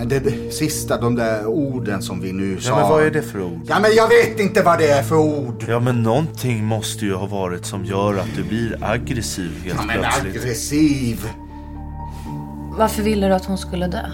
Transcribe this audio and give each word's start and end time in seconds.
Men 0.00 0.08
det 0.08 0.52
sista, 0.54 1.00
de 1.00 1.14
där 1.14 1.46
orden 1.46 2.02
som 2.02 2.20
vi 2.20 2.32
nu 2.32 2.60
sa. 2.60 2.70
Ja, 2.70 2.76
men 2.80 2.88
vad 2.88 3.02
är 3.02 3.10
det 3.10 3.22
för 3.22 3.42
ord? 3.42 3.60
Ja, 3.66 3.80
men 3.80 3.90
jag 3.96 4.08
vet 4.08 4.40
inte 4.40 4.62
vad 4.62 4.78
det 4.78 4.88
är 4.90 5.02
för 5.02 5.16
ord. 5.16 5.64
Ja, 5.68 5.80
men 5.80 6.02
någonting 6.02 6.64
måste 6.64 7.04
ju 7.04 7.14
ha 7.14 7.26
varit 7.26 7.66
som 7.66 7.84
gör 7.84 8.14
att 8.18 8.28
du 8.36 8.42
blir 8.42 8.78
aggressiv 8.80 9.50
helt 9.64 9.78
Ja, 9.80 9.84
men 9.86 9.98
plötsligt. 9.98 10.36
aggressiv. 10.36 11.28
Varför 12.78 13.02
ville 13.02 13.26
du 13.28 13.34
att 13.34 13.44
hon 13.44 13.58
skulle 13.58 13.86
dö? 13.86 14.10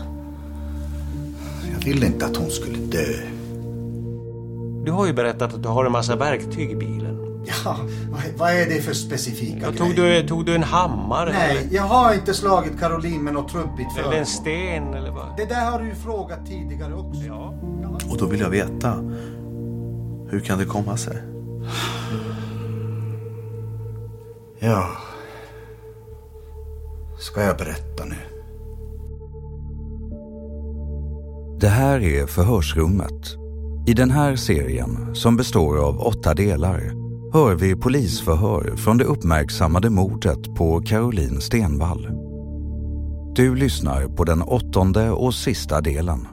Jag 1.78 1.84
ville 1.84 2.06
inte 2.06 2.26
att 2.26 2.36
hon 2.36 2.50
skulle 2.50 2.78
dö. 2.78 3.12
Du 4.84 4.92
har 4.92 5.06
ju 5.06 5.12
berättat 5.12 5.54
att 5.54 5.62
du 5.62 5.68
har 5.68 5.84
en 5.84 5.92
massa 5.92 6.16
verktyg 6.16 6.70
i 6.70 6.74
bilen. 6.76 7.05
Ja, 7.64 7.76
vad, 8.36 8.50
är 8.50 8.66
det 8.66 8.82
för 8.82 8.92
specifika 8.94 9.58
Ja, 9.62 9.70
grejer? 9.70 9.76
tog, 9.84 9.96
du, 9.96 10.28
tog 10.28 10.46
du 10.46 10.54
en 10.54 10.62
hammare? 10.62 11.32
Nej, 11.32 11.58
Eller, 11.58 11.74
jag 11.76 11.82
har 11.82 12.14
inte 12.14 12.34
slagit 12.34 12.80
Caroline 12.80 13.22
med 13.24 13.34
något 13.34 13.48
trubbigt 13.52 13.78
eller 13.92 14.02
föremål. 14.02 14.14
en 14.14 14.26
sten 14.26 14.94
eller 14.94 15.10
vad? 15.10 15.36
Det 15.36 15.44
där 15.44 15.70
har 15.70 15.78
du 15.80 15.88
ju 15.88 15.94
frågat 15.94 16.46
tidigare 16.46 16.94
också. 16.94 17.20
Ja. 17.22 17.54
Och 18.10 18.18
då 18.18 18.26
vill 18.26 18.40
jag 18.40 18.50
veta. 18.50 18.94
Hur 20.30 20.40
kan 20.40 20.58
det 20.58 20.64
komma 20.64 20.96
sig? 20.96 21.16
Ja. 24.58 24.86
Ska 27.18 27.42
jag 27.42 27.56
berätta 27.56 28.04
nu? 28.04 28.16
Det 31.60 31.68
här 31.68 32.00
är 32.00 32.26
Förhörsrummet. 32.26 33.36
I 33.86 33.94
den 33.94 34.10
här 34.10 34.36
serien, 34.36 35.14
som 35.14 35.36
består 35.36 35.78
av 35.78 36.00
åtta 36.00 36.34
delar, 36.34 36.92
hör 37.32 37.54
vi 37.54 37.76
polisförhör 37.76 38.76
från 38.76 38.98
det 38.98 39.04
uppmärksammade 39.04 39.90
mordet 39.90 40.54
på 40.54 40.80
Caroline 40.80 41.40
Stenvall. 41.40 42.08
Du 43.34 43.54
lyssnar 43.54 44.06
på 44.06 44.24
den 44.24 44.42
åttonde 44.42 45.10
och 45.10 45.34
sista 45.34 45.80
delen. 45.80 46.28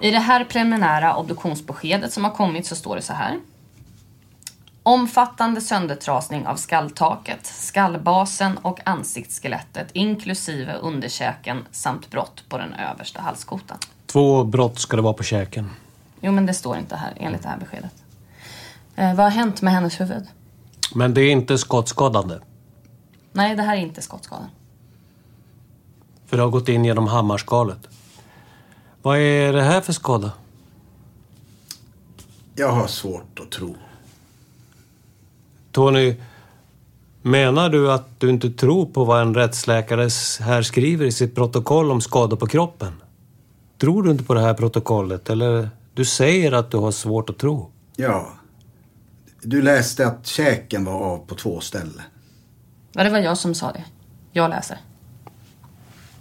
I 0.00 0.10
det 0.10 0.18
här 0.18 0.44
preliminära 0.44 1.16
obduktionsbeskedet 1.16 2.12
som 2.12 2.24
har 2.24 2.30
kommit 2.30 2.66
så 2.66 2.76
står 2.76 2.96
det 2.96 3.02
så 3.02 3.12
här. 3.12 3.40
Omfattande 4.86 5.60
söndertrasning 5.60 6.46
av 6.46 6.56
skalltaket, 6.56 7.46
skallbasen 7.46 8.58
och 8.58 8.80
ansiktsskelettet 8.84 9.88
inklusive 9.92 10.74
underkäken 10.74 11.66
samt 11.70 12.10
brott 12.10 12.44
på 12.48 12.58
den 12.58 12.74
översta 12.74 13.20
halskotan. 13.20 13.78
Två 14.06 14.44
brott 14.44 14.78
ska 14.78 14.96
det 14.96 15.02
vara 15.02 15.12
på 15.12 15.22
käken. 15.22 15.70
Jo, 16.20 16.32
men 16.32 16.46
det 16.46 16.54
står 16.54 16.76
inte 16.76 16.96
här 16.96 17.12
enligt 17.16 17.42
det 17.42 17.48
här 17.48 17.58
beskedet. 17.58 17.92
Eh, 18.96 19.14
vad 19.14 19.26
har 19.26 19.30
hänt 19.30 19.62
med 19.62 19.72
hennes 19.72 20.00
huvud? 20.00 20.26
Men 20.94 21.14
det 21.14 21.20
är 21.20 21.30
inte 21.30 21.58
skottskadande. 21.58 22.38
Nej, 23.32 23.56
det 23.56 23.62
här 23.62 23.76
är 23.76 23.80
inte 23.80 24.02
skottskadan. 24.02 24.48
För 26.26 26.36
det 26.36 26.42
har 26.42 26.50
gått 26.50 26.68
in 26.68 26.84
genom 26.84 27.06
hammarskalet. 27.06 27.88
Vad 29.02 29.18
är 29.18 29.52
det 29.52 29.62
här 29.62 29.80
för 29.80 29.92
skada? 29.92 30.32
Jag 32.54 32.72
har 32.72 32.86
svårt 32.86 33.40
att 33.40 33.50
tro. 33.50 33.76
Tony, 35.74 36.16
menar 37.22 37.68
du 37.68 37.92
att 37.92 38.20
du 38.20 38.30
inte 38.30 38.50
tror 38.50 38.86
på 38.86 39.04
vad 39.04 39.22
en 39.22 39.34
rättsläkare 39.34 40.08
här 40.40 40.62
skriver 40.62 41.06
i 41.06 41.12
sitt 41.12 41.34
protokoll 41.34 41.90
om 41.90 42.00
skador 42.00 42.36
på 42.36 42.46
kroppen? 42.46 42.92
Tror 43.78 44.02
du 44.02 44.10
inte 44.10 44.24
på 44.24 44.34
det 44.34 44.40
här 44.40 44.54
protokollet? 44.54 45.30
Eller 45.30 45.68
du 45.94 46.04
säger 46.04 46.52
att 46.52 46.70
du 46.70 46.76
har 46.76 46.90
svårt 46.90 47.30
att 47.30 47.38
tro? 47.38 47.70
Ja. 47.96 48.28
Du 49.42 49.62
läste 49.62 50.06
att 50.06 50.26
käken 50.26 50.84
var 50.84 50.92
av 50.92 51.18
på 51.26 51.34
två 51.34 51.60
ställen. 51.60 52.02
Ja, 52.92 53.04
det 53.04 53.10
var 53.10 53.18
jag 53.18 53.38
som 53.38 53.54
sa 53.54 53.72
det. 53.72 53.84
Jag 54.32 54.50
läser. 54.50 54.78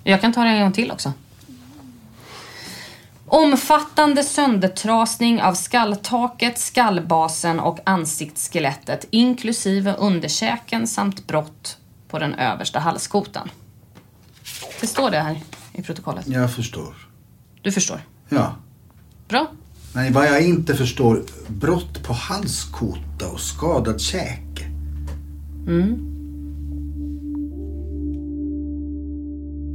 Jag 0.03 0.21
kan 0.21 0.33
ta 0.33 0.43
det 0.43 0.49
en 0.49 0.61
gång 0.61 0.71
till 0.71 0.91
också. 0.91 1.13
Omfattande 3.33 4.23
söndertrasning 4.23 5.41
av 5.41 5.53
skalltaket, 5.53 6.59
skallbasen 6.59 7.59
och 7.59 7.79
ansiktsskelettet 7.83 9.07
inklusive 9.09 9.95
underkäken 9.95 10.87
samt 10.87 11.27
brott 11.27 11.77
på 12.07 12.19
den 12.19 12.33
översta 12.33 12.79
halskotan. 12.79 13.49
Det 14.81 14.87
står 14.87 15.11
det 15.11 15.19
här 15.19 15.41
i 15.73 15.81
protokollet. 15.81 16.27
Jag 16.27 16.53
förstår. 16.53 16.95
Du 17.61 17.71
förstår? 17.71 17.99
Ja. 18.29 18.55
Bra. 19.27 19.47
Men 19.93 20.13
vad 20.13 20.25
jag 20.25 20.41
inte 20.41 20.75
förstår, 20.75 21.23
brott 21.47 22.03
på 22.03 22.13
halskota 22.13 23.29
och 23.33 23.39
skadad 23.39 24.01
käke. 24.01 24.65
Mm. 25.67 26.09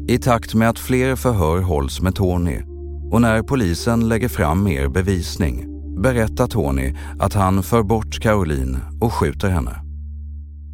I 0.09 0.19
takt 0.19 0.55
med 0.55 0.69
att 0.69 0.79
fler 0.79 1.17
förhör 1.17 1.61
hålls 1.61 2.00
med 2.00 2.15
Tony 2.15 2.68
och 3.10 3.20
när 3.20 3.43
polisen 3.43 4.08
lägger 4.08 4.28
fram 4.28 4.64
mer 4.64 4.88
bevisning 4.88 5.64
berättar 6.02 6.46
Tony 6.46 6.94
att 7.19 7.34
han 7.34 7.62
för 7.62 7.82
bort 7.82 8.20
Caroline 8.20 8.78
och 9.00 9.12
skjuter 9.12 9.49
henne. 9.49 9.82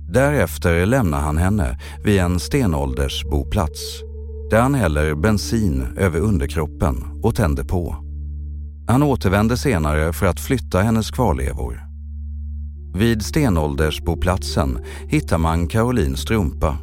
Därefter 0.08 0.86
lämnar 0.86 1.20
han 1.20 1.36
henne 1.36 1.78
vid 2.04 2.20
en 2.20 2.40
stenåldersboplats 2.40 4.00
där 4.50 4.60
han 4.60 4.74
häller 4.74 5.14
bensin 5.14 5.86
över 5.96 6.20
underkroppen 6.20 6.96
och 7.22 7.34
tänder 7.34 7.64
på. 7.64 7.96
Han 8.88 9.02
återvänder 9.02 9.56
senare 9.56 10.12
för 10.12 10.26
att 10.26 10.40
flytta 10.40 10.80
hennes 10.80 11.10
kvarlevor. 11.10 11.80
Vid 12.94 13.22
stenåldersboplatsen 13.22 14.78
hittar 15.08 15.38
man 15.38 15.68
Carolines 15.68 16.20
strumpa 16.20 16.78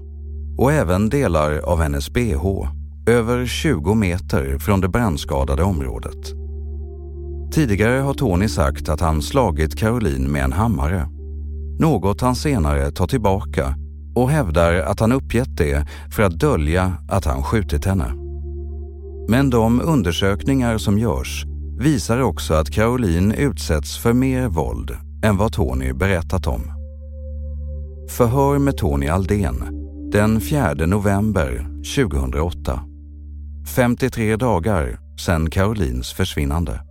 och 0.57 0.71
även 0.71 1.09
delar 1.09 1.57
av 1.57 1.81
hennes 1.81 2.13
bh 2.13 2.80
över 3.11 3.45
20 3.45 3.93
meter 3.93 4.57
från 4.59 4.81
det 4.81 4.87
brandskadade 4.87 5.63
området. 5.63 6.33
Tidigare 7.53 7.99
har 7.99 8.13
Tony 8.13 8.47
sagt 8.47 8.89
att 8.89 9.01
han 9.01 9.21
slagit 9.21 9.79
Caroline 9.79 10.31
med 10.31 10.43
en 10.43 10.53
hammare. 10.53 11.07
Något 11.79 12.21
han 12.21 12.35
senare 12.35 12.91
tar 12.91 13.07
tillbaka 13.07 13.75
och 14.15 14.29
hävdar 14.29 14.73
att 14.73 14.99
han 14.99 15.11
uppgett 15.11 15.57
det 15.57 15.87
för 16.15 16.23
att 16.23 16.39
dölja 16.39 16.93
att 17.09 17.25
han 17.25 17.43
skjutit 17.43 17.85
henne. 17.85 18.13
Men 19.29 19.49
de 19.49 19.81
undersökningar 19.81 20.77
som 20.77 20.99
görs 20.99 21.45
visar 21.79 22.21
också 22.21 22.53
att 22.53 22.71
Caroline 22.71 23.31
utsätts 23.31 23.97
för 23.97 24.13
mer 24.13 24.47
våld 24.47 24.91
än 25.23 25.37
vad 25.37 25.53
Tony 25.53 25.93
berättat 25.93 26.47
om. 26.47 26.61
Förhör 28.09 28.59
med 28.59 28.77
Tony 28.77 29.07
Aldén 29.07 29.81
den 30.11 30.41
4 30.41 30.73
november 30.73 31.67
2008. 31.95 32.90
53 33.67 34.35
dagar 34.35 34.99
sedan 35.25 35.49
Carolines 35.49 36.13
försvinnande. 36.13 36.81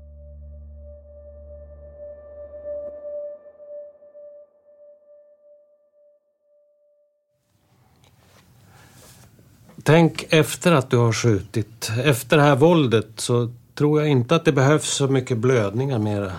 Tänk 9.82 10.26
efter 10.28 10.72
att 10.72 10.90
du 10.90 10.96
har 10.96 11.12
skjutit. 11.12 11.90
Efter 12.04 12.36
det 12.36 12.42
här 12.42 12.56
våldet 12.56 13.08
så 13.16 13.52
tror 13.74 14.00
jag 14.00 14.10
inte 14.10 14.36
att 14.36 14.44
det 14.44 14.52
behövs 14.52 14.88
så 14.88 15.08
mycket 15.08 15.38
blödningar 15.38 15.98
mera. 15.98 16.32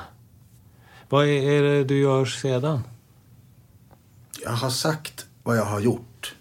Vad 1.10 1.25
är 1.25 1.62
det 1.62 1.83
du 1.83 2.00
gör 2.00 2.25
sedan? 2.25 2.81
Jag 4.44 4.51
har 4.51 4.69
sagt 4.69 5.25
vad 5.44 5.57
jag 5.57 5.66
har 5.66 5.80
gjort. 5.80 6.36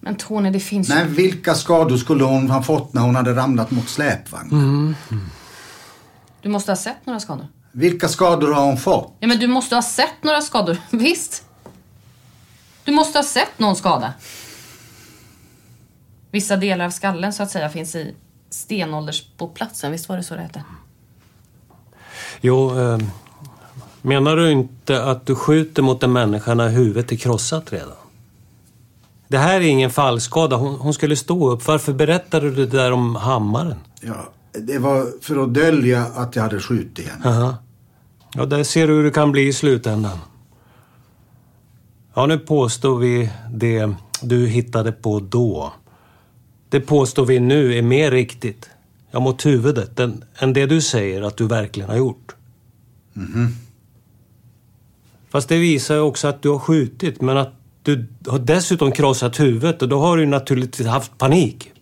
Men 0.00 0.16
Tony, 0.16 0.50
det 0.50 0.60
finns 0.60 0.88
Men 0.88 1.14
vilka 1.14 1.54
skador 1.54 1.96
skulle 1.96 2.24
hon 2.24 2.50
ha 2.50 2.62
fått 2.62 2.94
när 2.94 3.02
hon 3.02 3.16
hade 3.16 3.34
ramlat 3.34 3.70
mot 3.70 3.88
släpvagnen? 3.88 4.60
Mm. 4.60 4.94
Du 6.42 6.48
måste 6.48 6.70
ha 6.70 6.76
sett 6.76 7.06
några 7.06 7.20
skador. 7.20 7.46
Vilka 7.72 8.08
skador 8.08 8.52
har 8.52 8.64
hon 8.64 8.76
fått? 8.76 9.16
Ja, 9.20 9.28
men 9.28 9.38
du 9.38 9.46
måste 9.46 9.74
ha 9.74 9.82
sett 9.82 10.22
några 10.22 10.40
skador. 10.40 10.76
Visst. 10.90 11.44
Du 12.84 12.92
måste 12.92 13.18
ha 13.18 13.24
sett 13.24 13.58
någon 13.58 13.76
skada. 13.76 14.12
Vissa 16.30 16.56
delar 16.56 16.84
av 16.84 16.90
skallen 16.90 17.32
så 17.32 17.42
att 17.42 17.50
säga 17.50 17.68
finns 17.68 17.94
i 17.94 18.14
stenåldersboplatsen. 18.50 19.92
Visst 19.92 20.08
var 20.08 20.16
det 20.16 20.22
så 20.22 20.34
det 20.34 20.42
hette? 20.42 20.64
Jo, 22.40 22.80
eh, 22.80 22.98
menar 24.02 24.36
du 24.36 24.50
inte 24.50 25.04
att 25.04 25.26
du 25.26 25.34
skjuter 25.34 25.82
mot 25.82 26.02
en 26.02 26.12
människa 26.12 26.54
när 26.54 26.68
huvudet 26.68 27.12
är 27.12 27.16
krossat 27.16 27.72
redan? 27.72 27.99
Det 29.30 29.38
här 29.38 29.60
är 29.60 29.64
ingen 29.64 29.90
fallskada. 29.90 30.56
Hon, 30.56 30.74
hon 30.74 30.94
skulle 30.94 31.16
stå 31.16 31.50
upp. 31.50 31.66
Varför 31.66 31.92
berättade 31.92 32.50
du 32.50 32.66
det 32.66 32.76
där 32.76 32.92
om 32.92 33.16
hammaren? 33.16 33.78
Ja, 34.00 34.32
det 34.52 34.78
var 34.78 35.06
för 35.20 35.44
att 35.44 35.54
dölja 35.54 36.04
att 36.04 36.36
jag 36.36 36.42
hade 36.42 36.60
skjutit 36.60 37.08
henne. 37.08 37.28
Aha. 37.28 37.54
Ja, 38.34 38.46
där 38.46 38.64
ser 38.64 38.88
du 38.88 38.94
hur 38.94 39.04
det 39.04 39.10
kan 39.10 39.32
bli 39.32 39.46
i 39.46 39.52
slutändan. 39.52 40.18
Ja, 42.14 42.26
nu 42.26 42.38
påstår 42.38 42.98
vi 42.98 43.30
det 43.52 43.94
du 44.22 44.46
hittade 44.46 44.92
på 44.92 45.20
då. 45.20 45.72
Det 46.68 46.80
påstår 46.80 47.26
vi 47.26 47.40
nu 47.40 47.78
är 47.78 47.82
mer 47.82 48.10
riktigt, 48.10 48.70
ja 49.10 49.20
mot 49.20 49.46
huvudet, 49.46 50.00
än, 50.00 50.24
än 50.38 50.52
det 50.52 50.66
du 50.66 50.80
säger 50.80 51.22
att 51.22 51.36
du 51.36 51.46
verkligen 51.46 51.90
har 51.90 51.96
gjort. 51.96 52.34
Mhm. 53.12 53.54
Fast 55.28 55.48
det 55.48 55.58
visar 55.58 55.94
ju 55.94 56.00
också 56.00 56.28
att 56.28 56.42
du 56.42 56.48
har 56.48 56.58
skjutit, 56.58 57.20
men 57.20 57.36
att 57.36 57.59
du 57.82 58.06
har 58.26 58.38
dessutom 58.38 58.92
krossat 58.92 59.40
huvudet 59.40 59.82
och 59.82 59.88
då 59.88 60.00
har 60.00 60.16
du 60.16 60.26
naturligtvis 60.26 60.86
haft 60.86 61.18
panik. 61.18 61.72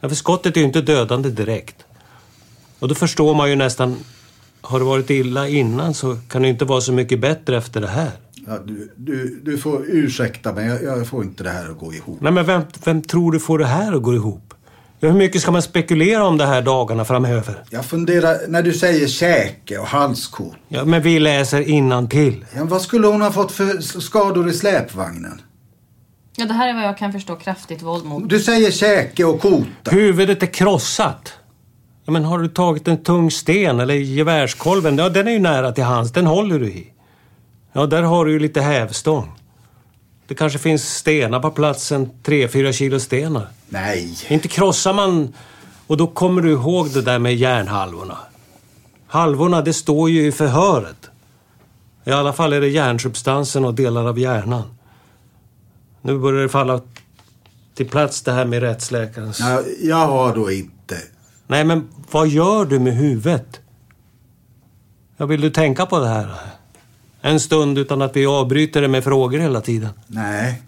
För 0.00 0.14
skottet 0.14 0.56
är 0.56 0.60
ju 0.60 0.66
inte 0.66 0.80
dödande 0.80 1.30
direkt. 1.30 1.76
Och 2.78 2.88
då 2.88 2.94
förstår 2.94 3.34
man 3.34 3.50
ju 3.50 3.56
nästan, 3.56 3.96
har 4.60 4.78
det 4.78 4.84
varit 4.84 5.10
illa 5.10 5.48
innan 5.48 5.94
så 5.94 6.16
kan 6.28 6.42
det 6.42 6.48
inte 6.48 6.64
vara 6.64 6.80
så 6.80 6.92
mycket 6.92 7.20
bättre 7.20 7.56
efter 7.56 7.80
det 7.80 7.88
här. 7.88 8.10
Ja, 8.46 8.58
du, 8.64 8.92
du, 8.96 9.40
du 9.44 9.58
får 9.58 9.84
ursäkta 9.86 10.52
mig, 10.52 10.66
jag, 10.66 10.82
jag 10.82 11.06
får 11.06 11.24
inte 11.24 11.44
det 11.44 11.50
här 11.50 11.70
att 11.70 11.78
gå 11.78 11.94
ihop. 11.94 12.20
Nej 12.20 12.32
men 12.32 12.46
vem, 12.46 12.62
vem 12.84 13.02
tror 13.02 13.32
du 13.32 13.40
får 13.40 13.58
det 13.58 13.66
här 13.66 13.92
att 13.92 14.02
gå 14.02 14.14
ihop? 14.14 14.49
Ja, 15.02 15.08
hur 15.08 15.16
mycket 15.16 15.42
ska 15.42 15.50
man 15.50 15.62
spekulera 15.62 16.24
om 16.24 16.38
det 16.38 16.46
här 16.46 16.62
dagarna 16.62 17.04
framöver? 17.04 17.62
Jag 17.70 17.84
funderar, 17.84 18.36
när 18.48 18.62
du 18.62 18.72
säger 18.72 19.06
käke 19.06 19.78
och 19.78 19.86
halskot. 19.86 20.54
Ja, 20.68 20.84
men 20.84 21.02
vi 21.02 21.18
läser 21.18 21.68
innan 21.68 22.08
till. 22.08 22.44
Ja, 22.56 22.64
vad 22.64 22.82
skulle 22.82 23.06
hon 23.06 23.20
ha 23.22 23.32
fått 23.32 23.52
för 23.52 24.00
skador 24.00 24.48
i 24.48 24.52
släpvagnen? 24.52 25.40
Ja, 26.36 26.46
det 26.46 26.52
här 26.52 26.68
är 26.68 26.74
vad 26.74 26.84
jag 26.84 26.98
kan 26.98 27.12
förstå 27.12 27.36
kraftigt 27.36 27.82
våld 27.82 28.04
mot. 28.04 28.28
Du 28.28 28.40
säger 28.40 28.70
käke 28.70 29.24
och 29.24 29.40
kota. 29.40 29.90
Huvudet 29.90 30.42
är 30.42 30.46
krossat. 30.46 31.32
Ja, 32.04 32.12
men 32.12 32.24
har 32.24 32.38
du 32.38 32.48
tagit 32.48 32.88
en 32.88 33.02
tung 33.02 33.30
sten 33.30 33.80
eller 33.80 33.94
gevärskolven? 33.94 34.98
Ja, 34.98 35.08
den 35.08 35.28
är 35.28 35.32
ju 35.32 35.38
nära 35.38 35.72
till 35.72 35.84
hands. 35.84 36.12
Den 36.12 36.26
håller 36.26 36.58
du 36.58 36.66
i. 36.66 36.92
Ja, 37.72 37.86
där 37.86 38.02
har 38.02 38.24
du 38.24 38.32
ju 38.32 38.38
lite 38.38 38.60
hävstång. 38.60 39.32
Det 40.30 40.34
kanske 40.34 40.58
finns 40.58 40.94
stenar 40.94 41.40
på 41.40 41.50
platsen. 41.50 42.10
Tre, 42.22 42.48
fyra 42.48 42.72
kilo 42.72 43.00
stenar. 43.00 43.46
Nej. 43.68 44.16
Inte 44.28 44.48
krossar 44.48 44.92
man... 44.92 45.34
Och 45.86 45.96
då 45.96 46.06
kommer 46.06 46.42
du 46.42 46.50
ihåg 46.50 46.90
det 46.90 47.02
där 47.02 47.18
med 47.18 47.36
järnhalvorna. 47.36 48.18
Halvorna, 49.06 49.62
det 49.62 49.72
står 49.72 50.10
ju 50.10 50.26
i 50.26 50.32
förhöret. 50.32 51.10
I 52.04 52.10
alla 52.10 52.32
fall 52.32 52.52
är 52.52 52.60
det 52.60 52.68
järnsubstansen 52.68 53.64
och 53.64 53.74
delar 53.74 54.08
av 54.08 54.18
hjärnan. 54.18 54.62
Nu 56.02 56.18
börjar 56.18 56.42
det 56.42 56.48
falla 56.48 56.80
till 57.74 57.88
plats 57.88 58.22
det 58.22 58.32
här 58.32 58.44
med 58.44 58.62
rättsläkarens... 58.62 59.40
Ja, 59.40 59.62
jag 59.80 60.06
har 60.06 60.34
då 60.34 60.52
inte. 60.52 60.96
Nej, 61.46 61.64
men 61.64 61.88
vad 62.10 62.28
gör 62.28 62.64
du 62.64 62.78
med 62.78 62.96
huvudet? 62.96 63.60
Ja, 65.16 65.26
vill 65.26 65.40
du 65.40 65.50
tänka 65.50 65.86
på 65.86 65.98
det 65.98 66.08
här? 66.08 66.34
En 67.22 67.40
stund 67.40 67.78
utan 67.78 68.02
att 68.02 68.16
vi 68.16 68.26
avbryter 68.26 68.82
det 68.82 68.88
med 68.88 69.04
frågor 69.04 69.38
hela 69.38 69.60
tiden. 69.60 69.90
Nej. 70.06 70.62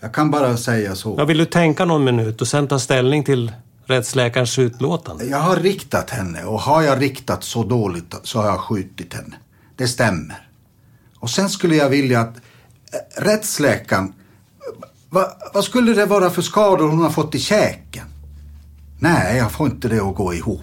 Jag 0.00 0.14
kan 0.14 0.30
bara 0.30 0.56
säga 0.56 0.94
så. 0.94 1.14
Ja, 1.18 1.24
vill 1.24 1.38
du 1.38 1.44
tänka 1.44 1.84
någon 1.84 2.04
minut 2.04 2.40
och 2.40 2.48
sen 2.48 2.68
ta 2.68 2.78
ställning 2.78 3.24
till 3.24 3.52
rättsläkarens 3.86 4.58
utlåtande? 4.58 5.24
Jag 5.24 5.38
har 5.38 5.56
riktat 5.56 6.10
henne 6.10 6.44
och 6.44 6.60
har 6.60 6.82
jag 6.82 7.02
riktat 7.02 7.44
så 7.44 7.64
dåligt 7.64 8.14
så 8.22 8.38
har 8.38 8.46
jag 8.46 8.60
skjutit 8.60 9.14
henne. 9.14 9.36
Det 9.76 9.88
stämmer. 9.88 10.48
Och 11.18 11.30
sen 11.30 11.48
skulle 11.48 11.76
jag 11.76 11.88
vilja 11.88 12.20
att 12.20 12.36
eh, 12.36 13.22
rättsläkaren... 13.22 14.12
Va, 15.10 15.32
vad 15.54 15.64
skulle 15.64 15.94
det 15.94 16.06
vara 16.06 16.30
för 16.30 16.42
skador 16.42 16.88
hon 16.88 17.02
har 17.02 17.10
fått 17.10 17.34
i 17.34 17.38
käken? 17.38 18.06
Nej, 18.98 19.36
jag 19.36 19.52
får 19.52 19.66
inte 19.66 19.88
det 19.88 20.00
att 20.00 20.14
gå 20.14 20.34
ihop. 20.34 20.62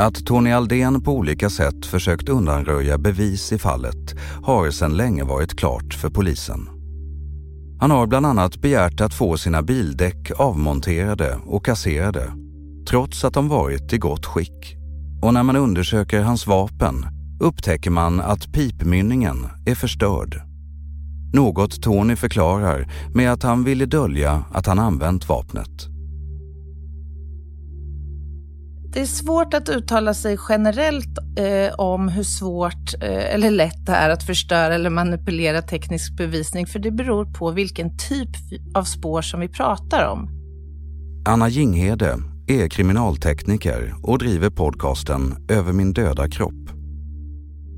Att 0.00 0.26
Tony 0.26 0.50
Aldén 0.52 1.02
på 1.02 1.12
olika 1.12 1.50
sätt 1.50 1.86
försökt 1.86 2.28
undanröja 2.28 2.98
bevis 2.98 3.52
i 3.52 3.58
fallet 3.58 4.14
har 4.44 4.70
sedan 4.70 4.96
länge 4.96 5.24
varit 5.24 5.58
klart 5.58 5.94
för 5.94 6.10
polisen. 6.10 6.68
Han 7.80 7.90
har 7.90 8.06
bland 8.06 8.26
annat 8.26 8.56
begärt 8.56 9.00
att 9.00 9.14
få 9.14 9.36
sina 9.36 9.62
bildäck 9.62 10.30
avmonterade 10.36 11.38
och 11.46 11.64
kasserade 11.64 12.32
trots 12.88 13.24
att 13.24 13.34
de 13.34 13.48
varit 13.48 13.92
i 13.92 13.98
gott 13.98 14.26
skick. 14.26 14.76
Och 15.22 15.34
när 15.34 15.42
man 15.42 15.56
undersöker 15.56 16.20
hans 16.20 16.46
vapen 16.46 17.06
upptäcker 17.40 17.90
man 17.90 18.20
att 18.20 18.52
pipmynningen 18.52 19.46
är 19.66 19.74
förstörd. 19.74 20.42
Något 21.34 21.82
Tony 21.82 22.16
förklarar 22.16 22.88
med 23.14 23.32
att 23.32 23.42
han 23.42 23.64
ville 23.64 23.86
dölja 23.86 24.44
att 24.52 24.66
han 24.66 24.78
använt 24.78 25.28
vapnet. 25.28 25.99
Det 28.92 29.00
är 29.00 29.06
svårt 29.06 29.54
att 29.54 29.68
uttala 29.68 30.14
sig 30.14 30.38
generellt 30.48 31.18
eh, 31.38 31.74
om 31.78 32.08
hur 32.08 32.22
svårt 32.22 32.94
eh, 33.02 33.34
eller 33.34 33.50
lätt 33.50 33.86
det 33.86 33.92
är 33.92 34.10
att 34.10 34.22
förstöra 34.22 34.74
eller 34.74 34.90
manipulera 34.90 35.62
teknisk 35.62 36.16
bevisning, 36.16 36.66
för 36.66 36.78
det 36.78 36.90
beror 36.90 37.24
på 37.24 37.50
vilken 37.50 37.96
typ 37.96 38.30
av 38.74 38.84
spår 38.84 39.22
som 39.22 39.40
vi 39.40 39.48
pratar 39.48 40.08
om. 40.08 40.28
Anna 41.28 41.48
Jinghede 41.48 42.18
är 42.48 42.68
kriminaltekniker 42.68 43.94
och 44.02 44.18
driver 44.18 44.50
podcasten 44.50 45.46
Över 45.48 45.72
min 45.72 45.92
döda 45.92 46.28
kropp. 46.28 46.70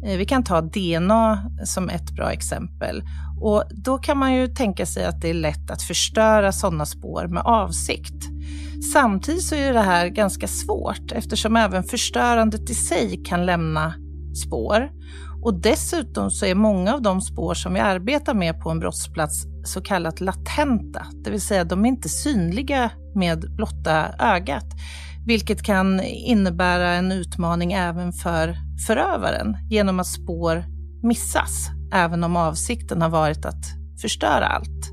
Eh, 0.06 0.16
vi 0.16 0.26
kan 0.26 0.44
ta 0.44 0.60
DNA 0.60 1.50
som 1.64 1.88
ett 1.88 2.10
bra 2.10 2.32
exempel. 2.32 3.02
Och 3.40 3.64
då 3.70 3.98
kan 3.98 4.18
man 4.18 4.34
ju 4.34 4.48
tänka 4.48 4.86
sig 4.86 5.04
att 5.04 5.20
det 5.20 5.30
är 5.30 5.34
lätt 5.34 5.70
att 5.70 5.82
förstöra 5.82 6.52
sådana 6.52 6.86
spår 6.86 7.26
med 7.26 7.42
avsikt. 7.44 8.31
Samtidigt 8.92 9.42
så 9.42 9.54
är 9.54 9.72
det 9.72 9.80
här 9.80 10.08
ganska 10.08 10.48
svårt 10.48 11.12
eftersom 11.12 11.56
även 11.56 11.84
förstörandet 11.84 12.70
i 12.70 12.74
sig 12.74 13.22
kan 13.24 13.46
lämna 13.46 13.94
spår. 14.46 14.90
Och 15.44 15.60
dessutom 15.60 16.30
så 16.30 16.46
är 16.46 16.54
många 16.54 16.94
av 16.94 17.02
de 17.02 17.20
spår 17.20 17.54
som 17.54 17.74
vi 17.74 17.80
arbetar 17.80 18.34
med 18.34 18.60
på 18.60 18.70
en 18.70 18.78
brottsplats 18.78 19.46
så 19.64 19.80
kallat 19.80 20.20
latenta, 20.20 21.06
det 21.24 21.30
vill 21.30 21.40
säga 21.40 21.64
de 21.64 21.84
är 21.84 21.88
inte 21.88 22.08
synliga 22.08 22.90
med 23.14 23.56
blotta 23.56 24.14
ögat. 24.18 24.66
vilket 25.26 25.62
kan 25.62 26.00
innebära 26.02 26.88
en 26.94 27.12
utmaning 27.12 27.72
även 27.72 28.12
för 28.12 28.56
förövaren 28.86 29.56
genom 29.70 30.00
att 30.00 30.06
spår 30.06 30.64
missas, 31.02 31.68
även 31.92 32.24
om 32.24 32.36
avsikten 32.36 33.02
har 33.02 33.08
varit 33.08 33.44
att 33.44 33.64
förstöra 34.00 34.46
allt. 34.46 34.91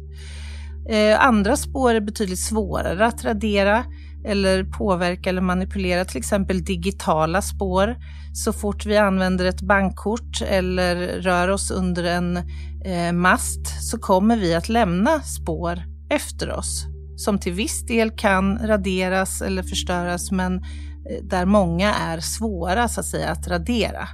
Eh, 0.89 1.25
andra 1.25 1.55
spår 1.55 1.93
är 1.93 2.01
betydligt 2.01 2.39
svårare 2.39 3.05
att 3.05 3.23
radera 3.23 3.85
eller 4.25 4.63
påverka 4.63 5.29
eller 5.29 5.41
manipulera, 5.41 6.05
till 6.05 6.17
exempel 6.17 6.63
digitala 6.63 7.41
spår. 7.41 7.95
Så 8.33 8.53
fort 8.53 8.85
vi 8.85 8.97
använder 8.97 9.45
ett 9.45 9.61
bankkort 9.61 10.41
eller 10.41 10.95
rör 11.21 11.47
oss 11.47 11.71
under 11.71 12.03
en 12.03 12.37
eh, 12.85 13.13
mast 13.13 13.83
så 13.89 13.99
kommer 13.99 14.37
vi 14.37 14.55
att 14.55 14.69
lämna 14.69 15.21
spår 15.21 15.83
efter 16.09 16.51
oss 16.51 16.85
som 17.19 17.39
till 17.39 17.53
viss 17.53 17.85
del 17.85 18.11
kan 18.11 18.67
raderas 18.67 19.41
eller 19.41 19.63
förstöras 19.63 20.31
men 20.31 20.55
eh, 20.55 21.23
där 21.23 21.45
många 21.45 21.93
är 21.93 22.19
svåra 22.19 22.87
så 22.87 22.99
att 22.99 23.05
säga 23.05 23.29
att 23.29 23.47
radera. 23.47 24.07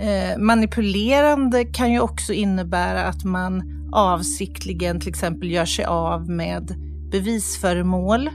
Eh, 0.00 0.38
manipulerande 0.38 1.64
kan 1.64 1.92
ju 1.92 2.00
också 2.00 2.32
innebära 2.32 3.04
att 3.04 3.24
man 3.24 3.62
avsiktligen 3.92 5.00
till 5.00 5.08
exempel 5.08 5.50
gör 5.50 5.64
sig 5.64 5.84
av 5.84 6.30
med 6.30 6.74
bevisföremål. 7.10 8.30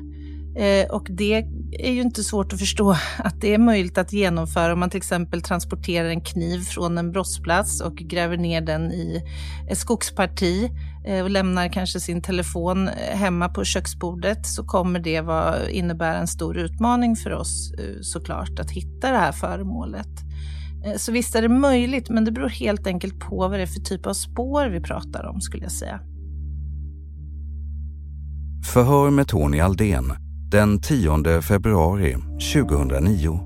Eh, 0.58 0.90
och 0.92 1.08
det 1.10 1.46
är 1.72 1.92
ju 1.92 2.02
inte 2.02 2.24
svårt 2.24 2.54
att 2.54 2.60
förstå 2.60 2.92
att 3.18 3.42
det 3.42 3.54
är 3.54 3.58
möjligt 3.58 3.98
att 3.98 4.14
genomföra 4.14 4.74
om 4.74 4.80
man 4.80 4.90
till 4.90 4.98
exempel 4.98 5.42
transporterar 5.42 6.10
en 6.10 6.22
kniv 6.22 6.60
från 6.60 6.98
en 6.98 7.12
brottsplats 7.12 7.82
och 7.82 7.96
gräver 7.96 8.38
ner 8.38 8.62
den 8.62 8.92
i 8.92 9.24
ett 9.70 9.78
skogsparti 9.78 10.72
eh, 11.06 11.24
och 11.24 11.30
lämnar 11.30 11.74
kanske 11.74 12.00
sin 12.00 12.22
telefon 12.22 12.88
eh, 12.88 13.18
hemma 13.18 13.50
på 13.50 13.64
köksbordet 13.64 14.46
så 14.46 14.64
kommer 14.64 15.00
det 15.00 15.22
vara, 15.22 15.70
innebära 15.70 16.18
en 16.18 16.28
stor 16.28 16.58
utmaning 16.58 17.16
för 17.16 17.34
oss 17.34 17.74
eh, 17.80 18.02
såklart 18.02 18.60
att 18.60 18.72
hitta 18.72 19.12
det 19.12 19.18
här 19.18 19.32
föremålet. 19.32 20.25
Eh, 20.86 20.98
så 20.98 21.12
visst 21.12 21.36
är 21.36 21.42
det 21.42 21.50
möjligt, 21.50 22.10
men 22.10 22.26
det 22.26 22.32
beror 22.32 22.50
helt 22.50 22.88
enkelt 22.88 23.20
på 23.20 23.36
vad 23.36 23.52
det 23.52 23.62
är 23.62 23.66
för 23.66 23.80
typ 23.80 24.06
av 24.06 24.14
spår 24.14 24.70
vi 24.70 24.82
pratar 24.82 25.24
om 25.24 25.42
skulle 25.42 25.64
jag 25.64 25.72
säga. 25.72 26.00
Förhör 28.74 29.10
med 29.10 29.28
Tony 29.28 29.60
Aldén 29.60 30.14
den 30.52 30.82
10 30.82 31.42
februari 31.42 32.16
2009. 32.54 33.40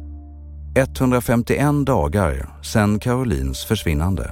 151 0.76 1.86
dagar 1.86 2.50
sedan 2.64 3.00
Carolines 3.00 3.66
försvinnande. 3.66 4.32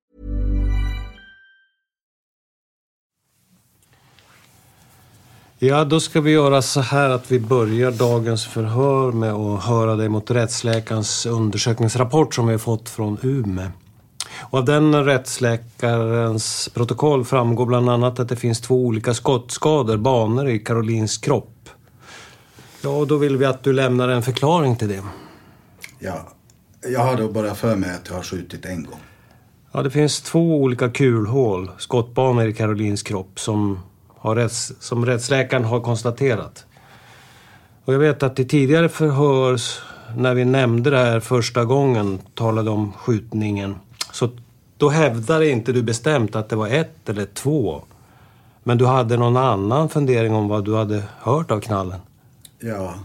Ja, 5.63 5.83
då 5.85 5.99
ska 5.99 6.21
vi 6.21 6.31
göra 6.31 6.61
så 6.61 6.81
här 6.81 7.09
att 7.09 7.31
vi 7.31 7.39
börjar 7.39 7.91
dagens 7.91 8.45
förhör 8.45 9.11
med 9.11 9.33
att 9.33 9.63
höra 9.63 9.95
dig 9.95 10.09
mot 10.09 10.31
rättsläkarens 10.31 11.25
undersökningsrapport 11.25 12.35
som 12.35 12.47
vi 12.47 12.53
har 12.53 12.59
fått 12.59 12.89
från 12.89 13.17
Umeå. 13.21 13.67
Och 14.39 14.59
av 14.59 14.65
den 14.65 15.05
rättsläkarens 15.05 16.69
protokoll 16.73 17.25
framgår 17.25 17.65
bland 17.65 17.89
annat 17.89 18.19
att 18.19 18.29
det 18.29 18.35
finns 18.35 18.61
två 18.61 18.85
olika 18.85 19.13
skottskador, 19.13 19.97
banor 19.97 20.49
i 20.49 20.59
Karolins 20.59 21.17
kropp. 21.17 21.69
Ja, 22.81 22.89
och 22.89 23.07
då 23.07 23.17
vill 23.17 23.37
vi 23.37 23.45
att 23.45 23.63
du 23.63 23.73
lämnar 23.73 24.09
en 24.09 24.23
förklaring 24.23 24.75
till 24.75 24.87
det. 24.87 25.03
Ja, 25.99 26.27
jag 26.87 26.99
har 26.99 27.17
då 27.17 27.27
bara 27.27 27.55
för 27.55 27.75
mig 27.75 27.95
att 27.95 28.09
jag 28.09 28.15
har 28.15 28.23
skjutit 28.23 28.65
en 28.65 28.83
gång. 28.83 28.99
Ja, 29.71 29.81
det 29.81 29.91
finns 29.91 30.21
två 30.21 30.61
olika 30.61 30.89
kulhål, 30.89 31.71
skottbanor 31.77 32.47
i 32.47 32.53
Karolins 32.53 33.03
kropp 33.03 33.39
som 33.39 33.79
har 34.21 34.35
rätts, 34.35 34.73
som 34.79 35.05
rättsläkaren 35.05 35.63
har 35.63 35.79
konstaterat. 35.79 36.65
Och 37.85 37.93
jag 37.93 37.99
vet 37.99 38.23
att 38.23 38.39
i 38.39 38.45
tidigare 38.45 38.89
förhör, 38.89 39.61
när 40.17 40.33
vi 40.33 40.45
nämnde 40.45 40.89
det 40.89 40.97
här 40.97 41.19
första 41.19 41.65
gången, 41.65 42.19
talade 42.35 42.69
om 42.69 42.91
skjutningen, 42.93 43.75
så 44.11 44.29
då 44.77 44.89
hävdade 44.89 45.49
inte 45.49 45.71
du 45.71 45.83
bestämt 45.83 46.35
att 46.35 46.49
det 46.49 46.55
var 46.55 46.67
ett 46.67 47.09
eller 47.09 47.25
två. 47.25 47.83
Men 48.63 48.77
du 48.77 48.85
hade 48.85 49.17
någon 49.17 49.37
annan 49.37 49.89
fundering 49.89 50.33
om 50.33 50.47
vad 50.47 50.65
du 50.65 50.75
hade 50.75 51.03
hört 51.19 51.51
av 51.51 51.59
knallen? 51.59 51.99
Ja. 52.59 52.95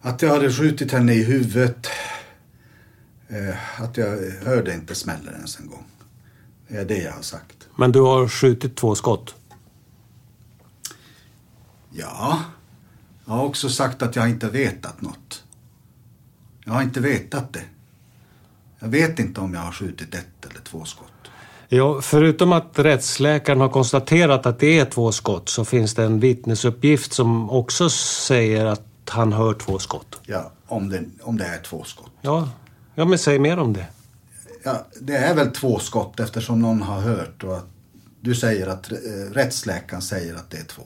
Att 0.00 0.22
jag 0.22 0.30
hade 0.30 0.52
skjutit 0.52 0.92
henne 0.92 1.14
i 1.14 1.24
huvudet. 1.24 1.86
Eh, 3.28 3.82
att 3.82 3.96
jag 3.96 4.06
hörde 4.44 4.74
inte 4.74 4.94
smällen 4.94 5.34
ens 5.34 5.60
en 5.60 5.66
gång. 5.66 5.84
Det 6.68 6.76
är 6.76 6.84
det 6.84 6.98
jag 6.98 7.12
har 7.12 7.22
sagt. 7.22 7.68
Men 7.76 7.92
du 7.92 8.00
har 8.00 8.28
skjutit 8.28 8.76
två 8.76 8.94
skott? 8.94 9.34
Ja. 11.96 12.40
Jag 13.24 13.34
har 13.34 13.44
också 13.44 13.68
sagt 13.68 14.02
att 14.02 14.16
jag 14.16 14.30
inte 14.30 14.48
vetat 14.48 15.02
något. 15.02 15.44
Jag 16.64 16.72
har 16.72 16.82
inte 16.82 17.00
vetat 17.00 17.52
det. 17.52 17.64
Jag 18.78 18.88
vet 18.88 19.18
inte 19.18 19.40
om 19.40 19.54
jag 19.54 19.60
har 19.60 19.72
skjutit 19.72 20.14
ett 20.14 20.50
eller 20.50 20.60
två 20.60 20.84
skott. 20.84 21.08
Ja, 21.68 22.00
förutom 22.02 22.52
att 22.52 22.78
rättsläkaren 22.78 23.60
har 23.60 23.68
konstaterat 23.68 24.46
att 24.46 24.58
det 24.58 24.78
är 24.78 24.84
två 24.84 25.12
skott 25.12 25.48
så 25.48 25.64
finns 25.64 25.94
det 25.94 26.04
en 26.04 26.20
vittnesuppgift 26.20 27.12
som 27.12 27.50
också 27.50 27.90
säger 27.90 28.66
att 28.66 28.82
han 29.08 29.32
hör 29.32 29.54
två 29.54 29.78
skott. 29.78 30.20
Ja, 30.26 30.52
om 30.66 30.88
det, 30.88 31.04
om 31.22 31.36
det 31.36 31.44
är 31.44 31.58
två 31.58 31.84
skott. 31.84 32.10
Ja, 32.20 32.48
ja 32.94 33.04
men 33.04 33.18
säg 33.18 33.38
mer 33.38 33.58
om 33.58 33.72
det. 33.72 33.86
Ja, 34.62 34.86
det 35.00 35.16
är 35.16 35.34
väl 35.34 35.50
två 35.50 35.78
skott 35.78 36.20
eftersom 36.20 36.62
någon 36.62 36.82
har 36.82 37.00
hört 37.00 37.44
och 37.44 37.56
att 37.56 37.68
du 38.20 38.34
säger 38.34 38.66
att 38.66 38.92
eh, 38.92 38.96
rättsläkaren 39.32 40.02
säger 40.02 40.34
att 40.34 40.50
det 40.50 40.56
är 40.56 40.64
två. 40.64 40.82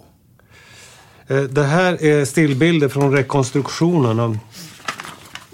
Eh, 1.28 1.42
Det 1.42 1.64
här 1.64 2.02
är 2.02 2.24
stillbilder 2.24 2.88
från 2.88 3.12
rekonstruktionen. 3.12 4.20
Och 4.20 4.36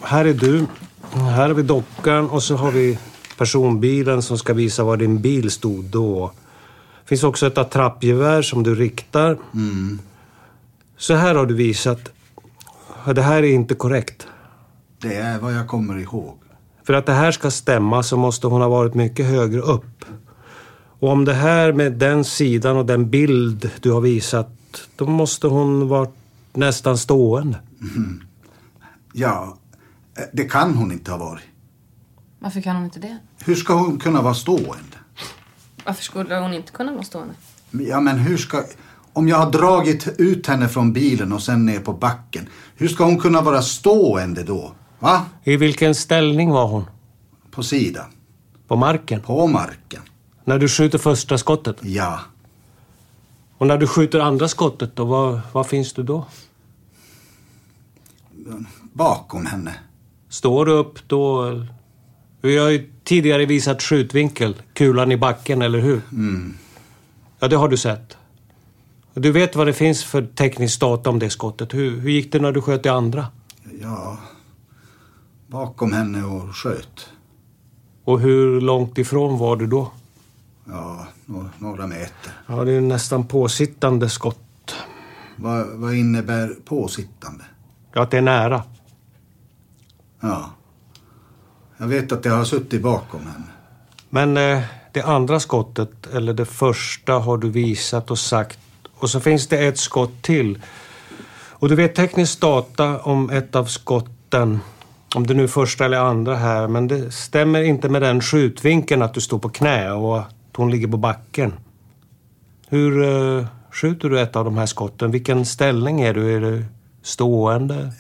Här 0.02 0.24
är 0.24 0.34
du, 0.34 0.66
här 1.12 1.48
har 1.48 1.54
vi 1.54 1.62
dockan 1.62 2.30
och 2.30 2.42
så 2.42 2.56
har 2.56 2.70
vi 2.70 2.98
personbilen 3.38 4.22
som 4.22 4.38
ska 4.38 4.52
visa 4.52 4.84
var 4.84 4.96
din 4.96 5.20
bil 5.20 5.50
stod 5.50 5.84
då. 5.84 6.32
Det 7.02 7.08
finns 7.08 7.24
också 7.24 7.46
ett 7.46 7.58
attrappgevär 7.58 8.42
som 8.42 8.62
du 8.62 8.74
riktar. 8.74 9.38
Mm. 9.54 9.98
Så 10.96 11.14
här 11.14 11.34
har 11.34 11.46
du 11.46 11.54
visat. 11.54 12.00
Det 13.14 13.22
här 13.22 13.42
är 13.42 13.52
inte 13.52 13.74
korrekt. 13.74 14.26
Det 15.02 15.14
är 15.14 15.38
vad 15.38 15.54
jag 15.54 15.68
kommer 15.68 15.98
ihåg. 15.98 16.38
För 16.86 16.92
att 16.92 17.06
det 17.06 17.12
här 17.12 17.32
ska 17.32 17.50
stämma 17.50 18.02
så 18.02 18.16
måste 18.16 18.46
hon 18.46 18.60
ha 18.60 18.68
varit 18.68 18.94
mycket 18.94 19.26
högre 19.26 19.60
upp. 19.60 20.04
Och 21.00 21.08
om 21.08 21.24
det 21.24 21.34
här 21.34 21.72
med 21.72 21.92
den 21.92 22.24
sidan 22.24 22.76
och 22.76 22.86
den 22.86 23.10
bild 23.10 23.70
du 23.80 23.92
har 23.92 24.00
visat, 24.00 24.48
då 24.96 25.06
måste 25.06 25.46
hon 25.46 25.88
varit 25.88 26.14
nästan 26.52 26.98
stående. 26.98 27.58
Mhm. 27.78 28.22
Ja, 29.12 29.56
eh, 30.18 30.24
det 30.32 30.44
kan 30.44 30.74
hon 30.74 30.92
inte 30.92 31.10
ha 31.10 31.18
varit. 31.18 31.42
Varför 32.38 32.60
kan 32.60 32.76
hon 32.76 32.84
inte 32.84 33.00
det? 33.00 33.18
Hur 33.44 33.54
ska 33.54 33.74
hon 33.74 33.98
kunna 33.98 34.22
vara 34.22 34.34
stående? 34.34 34.96
Varför 35.84 36.02
skulle 36.02 36.38
hon 36.38 36.54
inte 36.54 36.72
kunna 36.72 36.92
vara 36.92 37.02
stående? 37.02 37.34
Ja, 37.70 38.00
men 38.00 38.18
hur 38.18 38.36
ska... 38.36 38.64
Om 39.12 39.28
jag 39.28 39.36
har 39.36 39.50
dragit 39.50 40.08
ut 40.18 40.46
henne 40.46 40.68
från 40.68 40.92
bilen 40.92 41.32
och 41.32 41.42
sen 41.42 41.66
ner 41.66 41.80
på 41.80 41.92
backen, 41.92 42.48
hur 42.76 42.88
ska 42.88 43.04
hon 43.04 43.18
kunna 43.18 43.40
vara 43.42 43.62
stående 43.62 44.42
då? 44.42 44.72
Va? 44.98 45.26
I 45.44 45.56
vilken 45.56 45.94
ställning 45.94 46.50
var 46.50 46.66
hon? 46.66 46.84
På 47.50 47.62
sidan. 47.62 48.06
På 48.68 48.76
marken? 48.76 49.20
På 49.20 49.46
marken. 49.46 50.02
När 50.44 50.58
du 50.58 50.68
skjuter 50.68 50.98
första 50.98 51.38
skottet? 51.38 51.76
Ja. 51.80 52.20
Och 53.64 53.68
när 53.68 53.78
du 53.78 53.86
skjuter 53.86 54.20
andra 54.20 54.48
skottet 54.48 54.96
då, 54.96 55.04
var, 55.04 55.40
var 55.52 55.64
finns 55.64 55.92
du 55.92 56.02
då? 56.02 56.26
Bakom 58.92 59.46
henne. 59.46 59.74
Står 60.28 60.66
du 60.66 60.72
upp 60.72 61.08
då? 61.08 61.50
Vi 62.40 62.58
har 62.58 62.68
ju 62.68 62.90
tidigare 63.04 63.46
visat 63.46 63.82
skjutvinkel, 63.82 64.62
kulan 64.72 65.12
i 65.12 65.16
backen, 65.16 65.62
eller 65.62 65.78
hur? 65.78 66.00
Mm. 66.12 66.54
Ja, 67.38 67.48
det 67.48 67.56
har 67.56 67.68
du 67.68 67.76
sett. 67.76 68.16
Du 69.14 69.32
vet 69.32 69.56
vad 69.56 69.66
det 69.66 69.72
finns 69.72 70.04
för 70.04 70.26
teknisk 70.26 70.80
data 70.80 71.10
om 71.10 71.18
det 71.18 71.30
skottet. 71.30 71.74
Hur, 71.74 72.00
hur 72.00 72.10
gick 72.10 72.32
det 72.32 72.38
när 72.38 72.52
du 72.52 72.62
sköt 72.62 72.82
det 72.82 72.92
andra? 72.92 73.26
Ja. 73.82 74.18
Bakom 75.46 75.92
henne 75.92 76.24
och 76.24 76.56
sköt. 76.56 77.08
Och 78.04 78.20
hur 78.20 78.60
långt 78.60 78.98
ifrån 78.98 79.38
var 79.38 79.56
du 79.56 79.66
då? 79.66 79.92
Ja, 80.64 81.06
några 81.58 81.86
meter. 81.86 82.32
Ja, 82.46 82.64
det 82.64 82.72
är 82.72 82.80
nästan 82.80 83.26
påsittande 83.26 84.08
skott. 84.08 84.76
Vad, 85.36 85.66
vad 85.66 85.94
innebär 85.94 86.56
påsittande? 86.64 87.44
Ja, 87.92 88.02
att 88.02 88.10
det 88.10 88.18
är 88.18 88.22
nära. 88.22 88.62
Ja. 90.20 90.50
Jag 91.76 91.86
vet 91.86 92.12
att 92.12 92.24
jag 92.24 92.32
har 92.32 92.44
suttit 92.44 92.82
bakom 92.82 93.20
henne. 93.20 93.46
Men 94.10 94.36
eh, 94.36 94.62
det 94.92 95.02
andra 95.02 95.40
skottet, 95.40 96.06
eller 96.14 96.32
det 96.32 96.44
första, 96.44 97.12
har 97.12 97.38
du 97.38 97.50
visat 97.50 98.10
och 98.10 98.18
sagt. 98.18 98.58
Och 98.94 99.10
så 99.10 99.20
finns 99.20 99.46
det 99.46 99.58
ett 99.58 99.78
skott 99.78 100.22
till. 100.22 100.62
Och 101.50 101.68
du 101.68 101.74
vet 101.74 101.94
teknisk 101.94 102.40
data 102.40 102.98
om 102.98 103.30
ett 103.30 103.56
av 103.56 103.64
skotten. 103.64 104.60
Om 105.14 105.26
det 105.26 105.34
nu 105.34 105.42
är 105.42 105.48
första 105.48 105.84
eller 105.84 105.98
andra 105.98 106.36
här. 106.36 106.68
Men 106.68 106.88
det 106.88 107.10
stämmer 107.10 107.62
inte 107.62 107.88
med 107.88 108.02
den 108.02 108.20
skjutvinkeln 108.20 109.02
att 109.02 109.14
du 109.14 109.20
står 109.20 109.38
på 109.38 109.48
knä 109.48 109.92
och 109.92 110.22
hon 110.56 110.70
ligger 110.70 110.88
på 110.88 110.96
backen. 110.96 111.52
Hur 112.68 113.02
eh, 113.02 113.46
skjuter 113.70 114.10
du 114.10 114.20
ett 114.20 114.36
av 114.36 114.44
de 114.44 114.58
här 114.58 114.66
skotten? 114.66 115.10
Vilken 115.10 115.44
ställning 115.44 116.00
är 116.00 116.14
du? 116.14 116.36
Är 116.36 116.40
du 116.40 116.64
stående? 117.02 117.92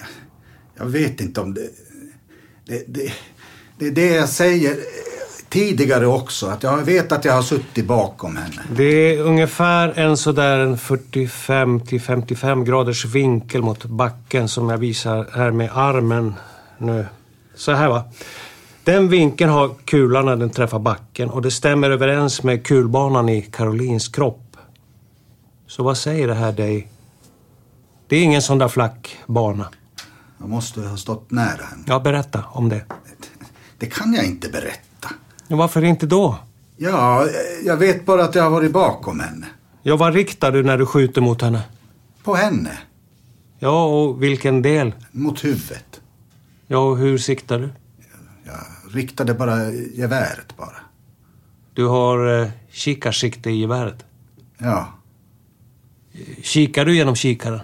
Jag 0.76 0.86
vet 0.86 1.20
inte 1.20 1.40
om 1.40 1.54
det... 1.54 1.68
Det, 2.66 2.84
det, 2.86 3.12
det 3.78 3.86
är 3.86 3.90
det 3.90 4.14
jag 4.14 4.28
säger 4.28 4.76
tidigare 5.54 6.06
också. 6.06 6.46
Att 6.46 6.62
jag 6.62 6.82
vet 6.82 7.12
att 7.12 7.24
jag 7.24 7.32
har 7.32 7.42
suttit 7.42 7.86
bakom 7.86 8.36
henne. 8.36 8.62
Det 8.76 8.84
är 8.84 9.20
ungefär 9.20 9.98
en 9.98 10.16
sådär 10.16 10.58
en 10.58 10.78
45 10.78 11.80
till 11.80 12.00
55 12.00 12.64
graders 12.64 13.04
vinkel 13.04 13.62
mot 13.62 13.84
backen 13.84 14.48
som 14.48 14.70
jag 14.70 14.78
visar 14.78 15.28
här 15.32 15.50
med 15.50 15.70
armen 15.72 16.34
nu. 16.78 17.06
Så 17.54 17.72
här 17.72 17.88
va. 17.88 18.04
Den 18.84 19.08
vinkeln 19.08 19.50
har 19.50 19.74
kulan 19.84 20.26
när 20.26 20.36
den 20.36 20.50
träffar 20.50 20.78
backen 20.78 21.30
och 21.30 21.42
det 21.42 21.50
stämmer 21.50 21.90
överens 21.90 22.42
med 22.42 22.66
kulbanan 22.66 23.28
i 23.28 23.42
Karolins 23.42 24.08
kropp. 24.08 24.56
Så 25.66 25.82
vad 25.82 25.96
säger 25.96 26.28
det 26.28 26.34
här 26.34 26.52
dig? 26.52 26.88
Det 28.08 28.16
är 28.16 28.22
ingen 28.22 28.42
sån 28.42 28.58
där 28.58 28.68
flack 28.68 29.18
bana. 29.26 29.68
Jag 30.38 30.48
måste 30.48 30.80
ha 30.80 30.96
stått 30.96 31.30
nära 31.30 31.64
henne. 31.70 31.82
Ja, 31.86 32.00
berätta 32.00 32.44
om 32.52 32.68
det. 32.68 32.84
Det 33.78 33.86
kan 33.86 34.14
jag 34.14 34.24
inte 34.24 34.48
berätta. 34.48 35.08
Ja, 35.48 35.56
varför 35.56 35.84
inte 35.84 36.06
då? 36.06 36.38
Ja, 36.76 37.26
jag 37.64 37.76
vet 37.76 38.06
bara 38.06 38.24
att 38.24 38.34
jag 38.34 38.42
har 38.42 38.50
varit 38.50 38.72
bakom 38.72 39.20
henne. 39.20 39.46
Ja, 39.82 39.96
vad 39.96 40.14
riktar 40.14 40.52
du 40.52 40.62
när 40.62 40.78
du 40.78 40.86
skjuter 40.86 41.20
mot 41.20 41.42
henne? 41.42 41.62
På 42.24 42.34
henne. 42.34 42.78
Ja, 43.58 43.84
och 43.84 44.22
vilken 44.22 44.62
del? 44.62 44.92
Mot 45.10 45.44
huvudet. 45.44 46.00
Ja, 46.66 46.78
och 46.78 46.98
hur 46.98 47.18
siktar 47.18 47.58
du? 47.58 47.68
Jag 48.44 48.73
riktade 48.94 49.34
bara 49.34 49.70
geväret 49.72 50.56
bara. 50.56 50.76
Du 51.74 51.84
har 51.86 52.40
eh, 52.42 52.48
kikarsikte 52.70 53.50
i 53.50 53.56
geväret. 53.60 54.04
Ja. 54.58 54.88
Kikar 56.42 56.84
du 56.84 56.96
genom 56.96 57.16
kikaren? 57.16 57.60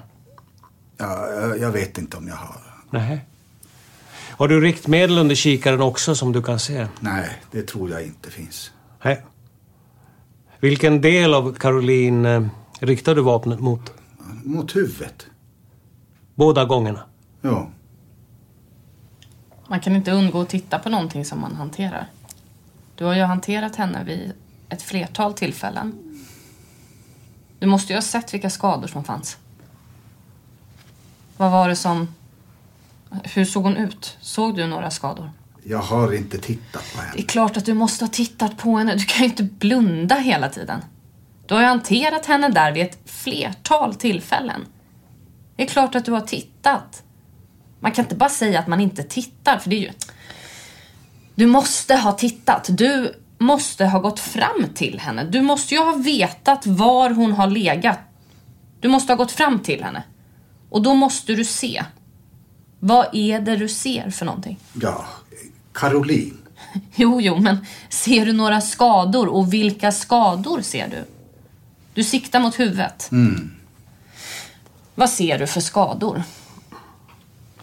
ja 0.96 1.28
jag, 1.30 1.58
jag 1.58 1.70
vet 1.72 1.98
inte 1.98 2.16
om 2.16 2.28
jag 2.28 2.36
har. 2.36 2.56
Nej. 2.90 3.24
Har 4.30 4.48
du 4.48 4.60
riktmedel 4.60 5.18
under 5.18 5.34
kikaren 5.34 5.80
också 5.80 6.14
som 6.14 6.32
du 6.32 6.42
kan 6.42 6.58
se? 6.58 6.86
Nej, 7.00 7.42
det 7.50 7.62
tror 7.62 7.90
jag 7.90 8.02
inte 8.02 8.30
finns. 8.30 8.70
Nej. 9.04 9.24
Vilken 10.60 11.00
del 11.00 11.34
av 11.34 11.54
Caroline 11.54 12.26
eh, 12.26 12.46
riktar 12.80 13.14
du 13.14 13.22
vapnet 13.22 13.60
mot? 13.60 13.92
Mot 14.44 14.76
huvudet. 14.76 15.26
Båda 16.34 16.64
gångerna? 16.64 17.00
Ja. 17.40 17.70
Man 19.70 19.80
kan 19.80 19.96
inte 19.96 20.10
undgå 20.10 20.40
att 20.40 20.48
titta 20.48 20.78
på 20.78 20.88
någonting 20.88 21.24
som 21.24 21.40
man 21.40 21.54
hanterar. 21.56 22.06
Du 22.94 23.04
har 23.04 23.14
ju 23.14 23.22
hanterat 23.22 23.76
henne 23.76 24.04
vid 24.04 24.32
ett 24.68 24.82
flertal 24.82 25.34
tillfällen. 25.34 25.94
Du 27.58 27.66
måste 27.66 27.92
ju 27.92 27.96
ha 27.96 28.02
sett 28.02 28.34
vilka 28.34 28.50
skador 28.50 28.88
som 28.88 29.04
fanns. 29.04 29.36
Vad 31.36 31.50
var 31.50 31.68
det 31.68 31.76
som... 31.76 32.14
Hur 33.24 33.44
såg 33.44 33.62
hon 33.64 33.76
ut? 33.76 34.16
Såg 34.20 34.56
du 34.56 34.66
några 34.66 34.90
skador? 34.90 35.30
Jag 35.64 35.78
har 35.78 36.12
inte 36.14 36.38
tittat 36.38 36.82
på 36.94 37.00
Det 37.00 37.06
henne. 37.06 37.18
är 37.18 37.26
klart 37.26 37.56
att 37.56 37.64
du 37.66 37.74
måste 37.74 38.04
ha 38.04 38.10
tittat 38.10 38.58
på 38.58 38.76
henne. 38.78 38.94
Du 38.94 39.04
kan 39.04 39.18
ju 39.22 39.24
inte 39.30 39.42
blunda 39.42 40.14
hela 40.14 40.48
tiden. 40.48 40.80
Du 41.46 41.54
har 41.54 41.60
ju 41.60 41.66
hanterat 41.66 42.26
henne 42.26 42.48
där 42.48 42.72
vid 42.72 42.82
ett 42.82 42.98
flertal 43.04 43.94
tillfällen. 43.94 44.66
Det 45.56 45.62
är 45.62 45.66
klart 45.66 45.94
att 45.94 46.04
du 46.04 46.12
har 46.12 46.20
tittat. 46.20 47.02
Man 47.80 47.92
kan 47.92 48.04
inte 48.04 48.14
bara 48.14 48.30
säga 48.30 48.58
att 48.58 48.66
man 48.66 48.80
inte 48.80 49.02
tittar, 49.02 49.58
för 49.58 49.70
det 49.70 49.76
är 49.76 49.80
ju... 49.80 49.90
Du 51.34 51.46
måste 51.46 51.96
ha 51.96 52.12
tittat. 52.12 52.68
Du 52.70 53.14
måste 53.38 53.84
ha 53.86 53.98
gått 53.98 54.20
fram 54.20 54.66
till 54.74 55.00
henne. 55.00 55.24
Du 55.24 55.42
måste 55.42 55.74
ju 55.74 55.80
ha 55.80 55.92
vetat 55.92 56.66
var 56.66 57.10
hon 57.10 57.32
har 57.32 57.46
legat. 57.46 57.98
Du 58.80 58.88
måste 58.88 59.12
ha 59.12 59.16
gått 59.16 59.32
fram 59.32 59.58
till 59.58 59.84
henne. 59.84 60.02
Och 60.70 60.82
då 60.82 60.94
måste 60.94 61.34
du 61.34 61.44
se. 61.44 61.84
Vad 62.78 63.06
är 63.12 63.40
det 63.40 63.56
du 63.56 63.68
ser 63.68 64.10
för 64.10 64.26
någonting? 64.26 64.58
Ja, 64.72 65.04
Caroline. 65.72 66.36
Jo, 66.94 67.20
jo, 67.20 67.36
men 67.36 67.66
ser 67.88 68.26
du 68.26 68.32
några 68.32 68.60
skador 68.60 69.28
och 69.28 69.52
vilka 69.52 69.92
skador 69.92 70.62
ser 70.62 70.88
du? 70.88 71.04
Du 71.94 72.04
siktar 72.04 72.40
mot 72.40 72.60
huvudet. 72.60 73.08
Mm. 73.12 73.50
Vad 74.94 75.10
ser 75.10 75.38
du 75.38 75.46
för 75.46 75.60
skador? 75.60 76.22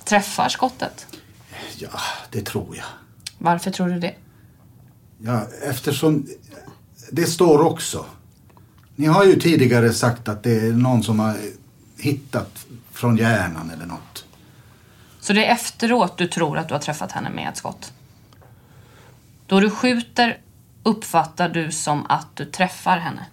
Träffar 0.08 0.50
skottet? 0.50 1.06
Ja, 1.78 2.00
det 2.32 2.42
tror 2.42 2.76
jag. 2.76 2.86
Varför 3.38 3.72
tror 3.72 3.88
du 3.88 4.00
det? 4.00 4.16
Ja, 5.18 5.48
eftersom 5.64 6.28
det 7.12 7.26
står 7.26 7.62
också. 7.62 8.06
Ni 8.96 9.08
har 9.08 9.24
ju 9.24 9.40
tidigare 9.40 9.94
sagt 9.94 10.28
att 10.28 10.44
det 10.44 10.60
är 10.60 10.72
någon 10.72 11.04
som 11.04 11.20
har 11.20 11.38
hittat 11.98 12.66
från 12.92 13.18
hjärnan 13.18 13.72
eller 13.72 13.86
något. 13.86 14.26
Så 15.20 15.34
det 15.34 15.46
är 15.46 15.54
efteråt 15.54 16.18
du 16.18 16.28
tror 16.28 16.58
att 16.58 16.68
du 16.68 16.74
har 16.74 16.82
träffat 16.82 17.12
henne 17.12 17.30
med 17.30 17.50
ett 17.50 17.58
skott? 17.58 17.94
Då 19.48 19.60
du 19.60 19.70
skjuter 19.70 20.42
uppfattar 20.84 21.50
du 21.50 21.72
som 21.72 22.06
att 22.10 22.28
du 22.36 22.46
träffar 22.46 22.98
henne? 22.98 23.26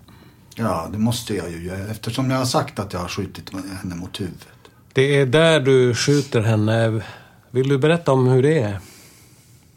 Ja, 0.55 0.89
det 0.93 0.99
måste 0.99 1.35
jag 1.35 1.51
ju 1.51 1.65
göra 1.65 1.91
eftersom 1.91 2.31
jag 2.31 2.39
har 2.39 2.45
sagt 2.45 2.79
att 2.79 2.93
jag 2.93 3.01
har 3.01 3.09
skjutit 3.09 3.51
henne 3.83 3.95
mot 3.95 4.21
huvudet. 4.21 4.49
Det 4.95 5.17
är 5.17 5.27
där 5.27 5.61
du 5.61 5.95
skjuter 5.95 6.41
henne. 6.41 7.03
Vill 7.51 7.69
du 7.69 7.79
berätta 7.79 8.13
om 8.13 8.27
hur 8.27 8.43
det 8.43 8.59
är? 8.59 8.79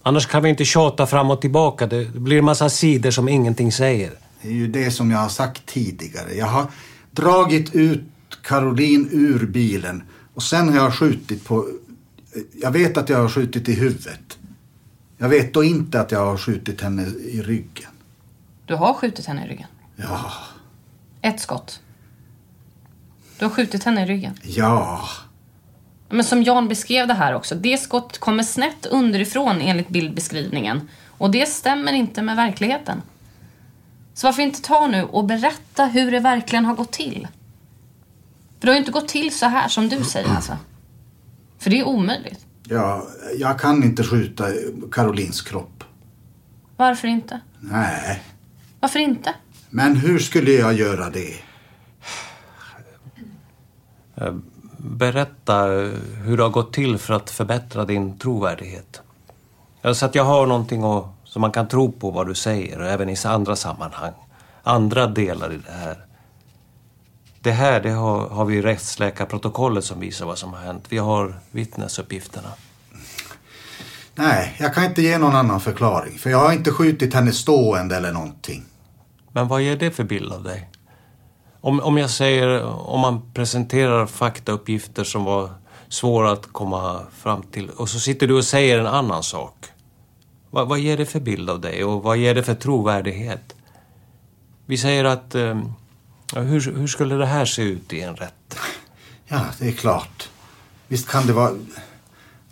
Annars 0.03 0.25
kan 0.25 0.43
vi 0.43 0.49
inte 0.49 0.65
tjata 0.65 1.05
fram 1.05 1.31
och 1.31 1.41
tillbaka. 1.41 1.87
Det 1.87 2.05
blir 2.05 2.37
en 2.37 2.45
massa 2.45 2.69
sidor 2.69 3.11
som 3.11 3.29
ingenting 3.29 3.71
säger. 3.71 4.11
Det 4.41 4.47
är 4.47 4.53
ju 4.53 4.67
det 4.67 4.91
som 4.91 5.11
jag 5.11 5.17
har 5.17 5.29
sagt 5.29 5.65
tidigare. 5.65 6.33
Jag 6.33 6.45
har 6.45 6.65
dragit 7.11 7.75
ut 7.75 8.01
Caroline 8.41 9.09
ur 9.11 9.45
bilen 9.45 10.03
och 10.33 10.43
sen 10.43 10.69
har 10.69 10.75
jag 10.75 10.93
skjutit 10.93 11.45
på... 11.45 11.67
Jag 12.61 12.71
vet 12.71 12.97
att 12.97 13.09
jag 13.09 13.17
har 13.17 13.29
skjutit 13.29 13.69
i 13.69 13.73
huvudet. 13.73 14.37
Jag 15.17 15.29
vet 15.29 15.53
då 15.53 15.63
inte 15.63 16.01
att 16.01 16.11
jag 16.11 16.25
har 16.25 16.37
skjutit 16.37 16.81
henne 16.81 17.05
i 17.05 17.41
ryggen. 17.41 17.91
Du 18.65 18.75
har 18.75 18.93
skjutit 18.93 19.25
henne 19.25 19.45
i 19.45 19.49
ryggen? 19.49 19.67
Ja. 19.95 20.31
Ett 21.21 21.39
skott? 21.39 21.79
Du 23.39 23.45
har 23.45 23.49
skjutit 23.49 23.83
henne 23.83 24.03
i 24.03 24.05
ryggen? 24.05 24.33
Ja. 24.43 25.01
Men 26.09 26.23
som 26.23 26.43
Jan 26.43 26.67
beskrev 26.67 27.07
det 27.07 27.13
här 27.13 27.33
också, 27.33 27.55
det 27.55 27.77
skott 27.77 28.17
kommer 28.17 28.43
snett 28.43 28.85
underifrån 28.85 29.61
enligt 29.61 29.89
bildbeskrivningen. 29.89 30.89
Och 31.17 31.31
det 31.31 31.45
stämmer 31.45 31.93
inte 31.93 32.21
med 32.21 32.35
verkligheten. 32.35 33.01
Så 34.13 34.27
varför 34.27 34.41
inte 34.41 34.61
ta 34.61 34.87
nu 34.87 35.03
och 35.03 35.25
berätta 35.25 35.85
hur 35.85 36.11
det 36.11 36.19
verkligen 36.19 36.65
har 36.65 36.75
gått 36.75 36.91
till? 36.91 37.27
För 38.59 38.65
det 38.65 38.67
har 38.67 38.73
ju 38.73 38.79
inte 38.79 38.91
gått 38.91 39.07
till 39.07 39.35
så 39.35 39.45
här 39.45 39.67
som 39.67 39.89
du 39.89 40.03
säger 40.03 40.35
alltså. 40.35 40.57
För 41.59 41.69
det 41.69 41.79
är 41.79 41.87
omöjligt. 41.87 42.45
Ja, 42.63 43.07
jag 43.37 43.59
kan 43.59 43.83
inte 43.83 44.03
skjuta 44.03 44.45
Carolins 44.91 45.41
kropp. 45.41 45.83
Varför 46.77 47.07
inte? 47.07 47.39
Nej. 47.59 48.23
Varför 48.79 48.99
inte? 48.99 49.33
Men 49.69 49.95
hur 49.95 50.19
skulle 50.19 50.51
jag 50.51 50.73
göra 50.73 51.09
det? 51.09 51.33
Eh, 54.17 54.33
Berätta 54.79 55.65
hur 56.23 56.37
det 56.37 56.43
har 56.43 56.49
gått 56.49 56.73
till 56.73 56.97
för 56.97 57.13
att 57.13 57.29
förbättra 57.29 57.85
din 57.85 58.17
trovärdighet. 58.17 59.01
Så 59.93 60.05
att 60.05 60.15
jag 60.15 60.23
har 60.23 60.45
någonting 60.45 60.83
att, 60.83 61.05
som 61.23 61.41
man 61.41 61.51
kan 61.51 61.67
tro 61.67 61.91
på 61.91 62.11
vad 62.11 62.27
du 62.27 62.35
säger, 62.35 62.81
och 62.81 62.87
även 62.87 63.09
i 63.09 63.15
andra 63.25 63.55
sammanhang. 63.55 64.13
Andra 64.63 65.07
delar 65.07 65.53
i 65.53 65.57
det 65.57 65.71
här. 65.71 66.05
Det 67.39 67.51
här 67.51 67.79
det 67.79 67.89
har, 67.89 68.29
har 68.29 68.45
vi 68.45 68.61
rättsläkarprotokollet 68.61 69.83
som 69.83 69.99
visar 69.99 70.25
vad 70.25 70.37
som 70.37 70.53
har 70.53 70.59
hänt. 70.59 70.85
Vi 70.89 70.97
har 70.97 71.39
vittnesuppgifterna. 71.51 72.49
Nej, 74.15 74.55
jag 74.59 74.73
kan 74.73 74.83
inte 74.83 75.01
ge 75.01 75.17
någon 75.17 75.35
annan 75.35 75.59
förklaring. 75.59 76.17
För 76.17 76.29
jag 76.29 76.39
har 76.39 76.53
inte 76.53 76.71
skjutit 76.71 77.13
henne 77.13 77.31
stående 77.31 77.95
eller 77.95 78.11
någonting. 78.11 78.65
Men 79.31 79.47
vad 79.47 79.61
ger 79.61 79.77
det 79.77 79.91
för 79.91 80.03
bild 80.03 80.33
av 80.33 80.43
dig? 80.43 80.69
Om, 81.67 81.79
om 81.79 81.97
jag 81.97 82.09
säger, 82.09 82.63
om 82.63 82.99
man 82.99 83.21
presenterar 83.33 84.05
faktauppgifter 84.05 85.03
som 85.03 85.23
var 85.23 85.49
svåra 85.89 86.31
att 86.31 86.53
komma 86.53 87.01
fram 87.17 87.43
till 87.43 87.69
och 87.69 87.89
så 87.89 87.99
sitter 87.99 88.27
du 88.27 88.33
och 88.33 88.43
säger 88.43 88.79
en 88.79 88.87
annan 88.87 89.23
sak. 89.23 89.65
Vad, 90.49 90.67
vad 90.67 90.79
ger 90.79 90.97
det 90.97 91.05
för 91.05 91.19
bild 91.19 91.49
av 91.49 91.61
dig 91.61 91.83
och 91.83 92.03
vad 92.03 92.17
ger 92.17 92.35
det 92.35 92.43
för 92.43 92.53
trovärdighet? 92.53 93.55
Vi 94.65 94.77
säger 94.77 95.05
att, 95.05 95.35
eh, 95.35 95.57
hur, 96.35 96.77
hur 96.77 96.87
skulle 96.87 97.15
det 97.15 97.25
här 97.25 97.45
se 97.45 97.61
ut 97.61 97.93
i 97.93 98.01
en 98.01 98.15
rätt? 98.15 98.59
Ja, 99.27 99.39
det 99.59 99.67
är 99.67 99.71
klart. 99.71 100.29
Visst 100.87 101.09
kan 101.09 101.27
det 101.27 101.33
vara... 101.33 101.51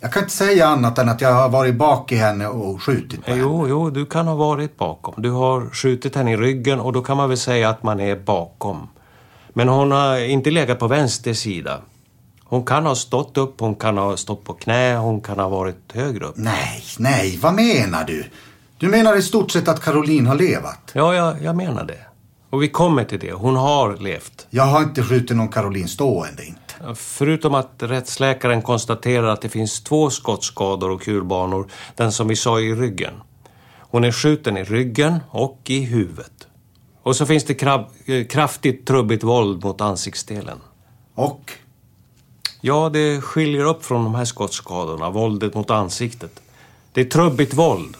Jag 0.00 0.12
kan 0.12 0.22
inte 0.22 0.34
säga 0.34 0.66
annat 0.66 0.98
än 0.98 1.08
att 1.08 1.20
jag 1.20 1.32
har 1.32 1.48
varit 1.48 1.74
bak 1.74 2.12
i 2.12 2.16
henne 2.16 2.46
och 2.48 2.82
skjutit 2.82 3.24
på 3.24 3.30
henne. 3.30 3.42
Jo, 3.42 3.68
jo, 3.68 3.90
du 3.90 4.06
kan 4.06 4.26
ha 4.26 4.34
varit 4.34 4.76
bakom. 4.76 5.14
Du 5.16 5.30
har 5.30 5.70
skjutit 5.70 6.14
henne 6.14 6.32
i 6.32 6.36
ryggen 6.36 6.80
och 6.80 6.92
då 6.92 7.02
kan 7.02 7.16
man 7.16 7.28
väl 7.28 7.38
säga 7.38 7.68
att 7.70 7.82
man 7.82 8.00
är 8.00 8.16
bakom. 8.16 8.88
Men 9.56 9.68
hon 9.68 9.90
har 9.90 10.18
inte 10.18 10.50
legat 10.50 10.78
på 10.78 10.88
vänster 10.88 11.34
sida. 11.34 11.80
Hon 12.44 12.64
kan 12.64 12.86
ha 12.86 12.94
stått 12.94 13.38
upp, 13.38 13.60
hon 13.60 13.74
kan 13.74 13.98
ha 13.98 14.16
stått 14.16 14.44
på 14.44 14.52
knä, 14.52 14.96
hon 14.96 15.20
kan 15.20 15.38
ha 15.38 15.48
varit 15.48 15.92
högre 15.92 16.24
upp. 16.24 16.34
Nej, 16.36 16.82
nej, 16.98 17.38
vad 17.42 17.54
menar 17.54 18.04
du? 18.04 18.24
Du 18.78 18.88
menar 18.88 19.16
i 19.16 19.22
stort 19.22 19.50
sett 19.50 19.68
att 19.68 19.80
Caroline 19.80 20.26
har 20.26 20.34
levat? 20.34 20.90
Ja, 20.92 21.14
jag, 21.14 21.42
jag 21.42 21.56
menar 21.56 21.84
det. 21.84 21.98
Och 22.50 22.62
vi 22.62 22.68
kommer 22.68 23.04
till 23.04 23.18
det. 23.18 23.32
Hon 23.32 23.56
har 23.56 23.96
levt. 23.96 24.46
Jag 24.50 24.64
har 24.64 24.82
inte 24.82 25.02
skjutit 25.02 25.36
någon 25.36 25.48
Caroline 25.48 25.88
stående 25.88 26.44
inte. 26.44 26.94
Förutom 26.94 27.54
att 27.54 27.74
rättsläkaren 27.78 28.62
konstaterar 28.62 29.26
att 29.28 29.42
det 29.42 29.48
finns 29.48 29.82
två 29.82 30.10
skottskador 30.10 30.90
och 30.90 31.02
kulbanor, 31.02 31.66
den 31.94 32.12
som 32.12 32.28
vi 32.28 32.36
sa 32.36 32.60
i 32.60 32.74
ryggen. 32.74 33.14
Hon 33.78 34.04
är 34.04 34.12
skjuten 34.12 34.56
i 34.56 34.64
ryggen 34.64 35.18
och 35.30 35.60
i 35.64 35.80
huvudet. 35.80 36.45
Och 37.06 37.16
så 37.16 37.26
finns 37.26 37.44
det 37.44 37.54
krab- 37.60 37.86
eh, 38.06 38.26
kraftigt 38.26 38.86
trubbigt 38.86 39.24
våld 39.24 39.64
mot 39.64 39.80
ansiktsdelen. 39.80 40.58
Och? 41.14 41.52
Ja, 42.60 42.90
det 42.92 43.20
skiljer 43.20 43.64
upp 43.64 43.84
från 43.84 44.04
de 44.04 44.14
här 44.14 44.24
skottskadorna, 44.24 45.10
våldet 45.10 45.54
mot 45.54 45.70
ansiktet. 45.70 46.40
Det 46.92 47.00
är 47.00 47.04
trubbigt 47.04 47.54
våld. 47.54 47.96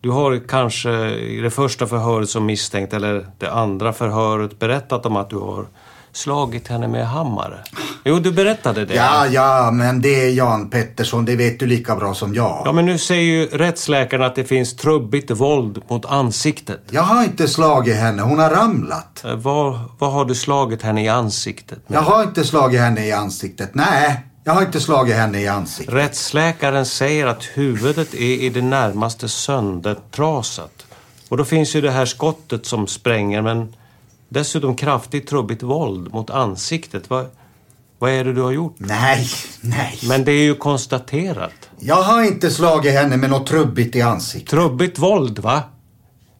Du 0.00 0.10
har 0.10 0.48
kanske 0.48 1.10
i 1.10 1.40
det 1.40 1.50
första 1.50 1.86
förhöret 1.86 2.30
som 2.30 2.46
misstänkt, 2.46 2.92
eller 2.92 3.26
det 3.38 3.52
andra 3.52 3.92
förhöret, 3.92 4.58
berättat 4.58 5.06
om 5.06 5.16
att 5.16 5.30
du 5.30 5.36
har 5.36 5.66
slagit 6.12 6.68
henne 6.68 6.88
med 6.88 7.08
hammare. 7.08 7.64
Jo, 8.04 8.18
du 8.18 8.32
berättade 8.32 8.84
det. 8.84 8.94
Ja, 8.94 9.26
ja, 9.26 9.70
men 9.72 10.00
det 10.02 10.24
är 10.24 10.30
Jan 10.30 10.70
Pettersson, 10.70 11.24
det 11.24 11.36
vet 11.36 11.60
du 11.60 11.66
lika 11.66 11.96
bra 11.96 12.14
som 12.14 12.34
jag. 12.34 12.62
Ja, 12.64 12.72
men 12.72 12.86
nu 12.86 12.98
säger 12.98 13.22
ju 13.22 13.46
rättsläkaren 13.46 14.22
att 14.22 14.34
det 14.34 14.44
finns 14.44 14.76
trubbigt 14.76 15.30
våld 15.30 15.82
mot 15.88 16.06
ansiktet. 16.06 16.80
Jag 16.90 17.02
har 17.02 17.24
inte 17.24 17.48
slagit 17.48 17.96
henne, 17.96 18.22
hon 18.22 18.38
har 18.38 18.50
ramlat. 18.50 19.24
Eh, 19.24 19.34
Vad, 19.34 19.78
vad 19.98 20.12
har 20.12 20.24
du 20.24 20.34
slagit 20.34 20.82
henne 20.82 21.04
i 21.04 21.08
ansiktet 21.08 21.88
med? 21.88 21.96
Jag 21.96 22.02
har 22.02 22.22
inte 22.22 22.44
slagit 22.44 22.80
henne 22.80 23.06
i 23.06 23.12
ansiktet, 23.12 23.70
nej. 23.74 24.20
Jag 24.44 24.52
har 24.54 24.62
inte 24.62 24.80
slagit 24.80 25.16
henne 25.16 25.40
i 25.40 25.48
ansiktet. 25.48 25.94
Rättsläkaren 25.94 26.86
säger 26.86 27.26
att 27.26 27.44
huvudet 27.44 28.14
är 28.14 28.18
i 28.42 28.48
det 28.48 28.62
närmaste 28.62 29.28
söndertrasat. 29.28 30.86
Och 31.28 31.36
då 31.36 31.44
finns 31.44 31.76
ju 31.76 31.80
det 31.80 31.90
här 31.90 32.06
skottet 32.06 32.66
som 32.66 32.86
spränger, 32.86 33.42
men 33.42 33.74
dessutom 34.28 34.76
kraftigt 34.76 35.28
trubbigt 35.28 35.62
våld 35.62 36.12
mot 36.12 36.30
ansiktet. 36.30 37.10
Vad, 37.10 37.26
vad 37.98 38.10
är 38.10 38.24
det 38.24 38.32
du 38.32 38.42
har 38.42 38.52
gjort? 38.52 38.76
Nej, 38.78 39.26
nej. 39.60 39.98
Men 40.08 40.24
det 40.24 40.32
är 40.32 40.42
ju 40.42 40.54
konstaterat. 40.54 41.70
Jag 41.78 42.02
har 42.02 42.22
inte 42.22 42.50
slagit 42.50 42.92
henne 42.92 43.16
med 43.16 43.30
något 43.30 43.46
trubbigt 43.46 43.96
i 43.96 44.02
ansiktet. 44.02 44.50
Trubbigt 44.50 44.98
våld, 44.98 45.38
va? 45.38 45.62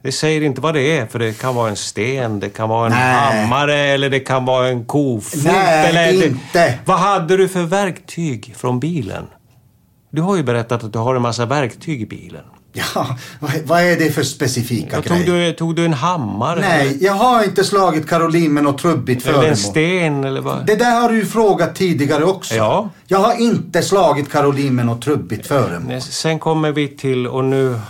Det 0.02 0.12
säger 0.12 0.42
inte 0.42 0.60
vad 0.60 0.74
det 0.74 0.98
är, 0.98 1.06
för 1.06 1.18
det 1.18 1.38
kan 1.38 1.54
vara 1.54 1.70
en 1.70 1.76
sten, 1.76 2.40
det 2.40 2.48
kan 2.50 2.68
vara 2.68 2.86
en 2.86 2.92
Nej. 2.92 3.42
hammare 3.42 3.74
eller 3.78 4.10
det 4.10 4.20
kan 4.20 4.44
vara 4.44 4.68
en 4.68 4.84
kofot. 4.84 5.44
Nej, 5.44 5.88
eller 5.88 6.26
inte. 6.26 6.78
Vad 6.84 6.98
hade 6.98 7.36
du 7.36 7.48
för 7.48 7.62
verktyg 7.62 8.54
från 8.56 8.80
bilen? 8.80 9.26
Du 10.10 10.22
har 10.22 10.36
ju 10.36 10.42
berättat 10.42 10.84
att 10.84 10.92
du 10.92 10.98
har 10.98 11.14
en 11.14 11.22
massa 11.22 11.46
verktyg 11.46 12.02
i 12.02 12.06
bilen. 12.06 12.44
Ja, 12.72 13.16
vad, 13.64 13.80
är 13.80 13.96
det 13.96 14.10
för 14.10 14.22
specifika 14.22 14.96
Jag 14.96 15.04
tog, 15.04 15.16
grejer? 15.16 15.46
du, 15.46 15.52
tog 15.52 15.76
du 15.76 15.84
en 15.84 15.92
hammare? 15.92 16.60
Nej, 16.60 16.98
jag 17.00 17.12
har 17.12 17.44
inte 17.44 17.64
slagit 17.64 18.08
Caroline 18.08 18.54
med 18.54 18.64
något 18.64 18.78
trubbigt 18.78 19.22
Eller 19.26 19.32
föremål. 19.34 19.50
en 19.50 19.56
sten 19.56 20.24
eller 20.24 20.40
vad? 20.40 20.66
Det 20.66 20.76
där 20.76 21.00
har 21.00 21.08
du 21.08 21.16
ju 21.16 21.26
frågat 21.26 21.74
tidigare 21.74 22.24
också. 22.24 22.54
Ja. 22.54 22.88
Jag 23.06 23.18
har 23.18 23.40
inte 23.40 23.82
slagit 23.82 24.32
Caroline 24.32 24.74
med 24.74 24.86
något 24.86 25.02
trubbigt 25.02 25.46
föremål. 25.46 26.00
Sen 26.00 26.38
kommer 26.38 26.72
vi 26.72 26.88
till, 26.88 27.26
och 27.26 27.44
nu 27.44 27.80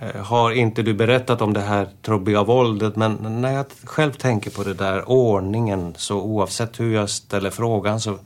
eh, 0.00 0.22
har 0.24 0.50
inte 0.50 0.82
du 0.82 0.94
berättat 0.94 1.42
om 1.42 1.52
det 1.52 1.60
här 1.60 1.88
trubbiga 2.02 2.42
våldet, 2.42 2.96
men 2.96 3.40
när 3.40 3.52
jag 3.52 3.66
själv 3.84 4.12
tänker 4.12 4.50
på 4.50 4.62
det 4.62 4.74
där 4.74 5.10
ordningen, 5.10 5.94
så 5.96 6.20
oavsett 6.22 6.80
hur 6.80 6.94
jag 6.94 7.10
ställer 7.10 7.50
frågan 7.50 8.00
så, 8.00 8.18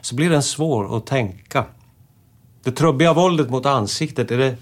så 0.00 0.14
blir 0.14 0.30
den 0.30 0.42
svår 0.42 0.96
att 0.96 1.06
tänka. 1.06 1.64
Det 2.64 2.70
trubbiga 2.72 3.12
våldet 3.12 3.50
mot 3.50 3.66
ansiktet, 3.66 4.30
är 4.30 4.38
det, 4.38 4.56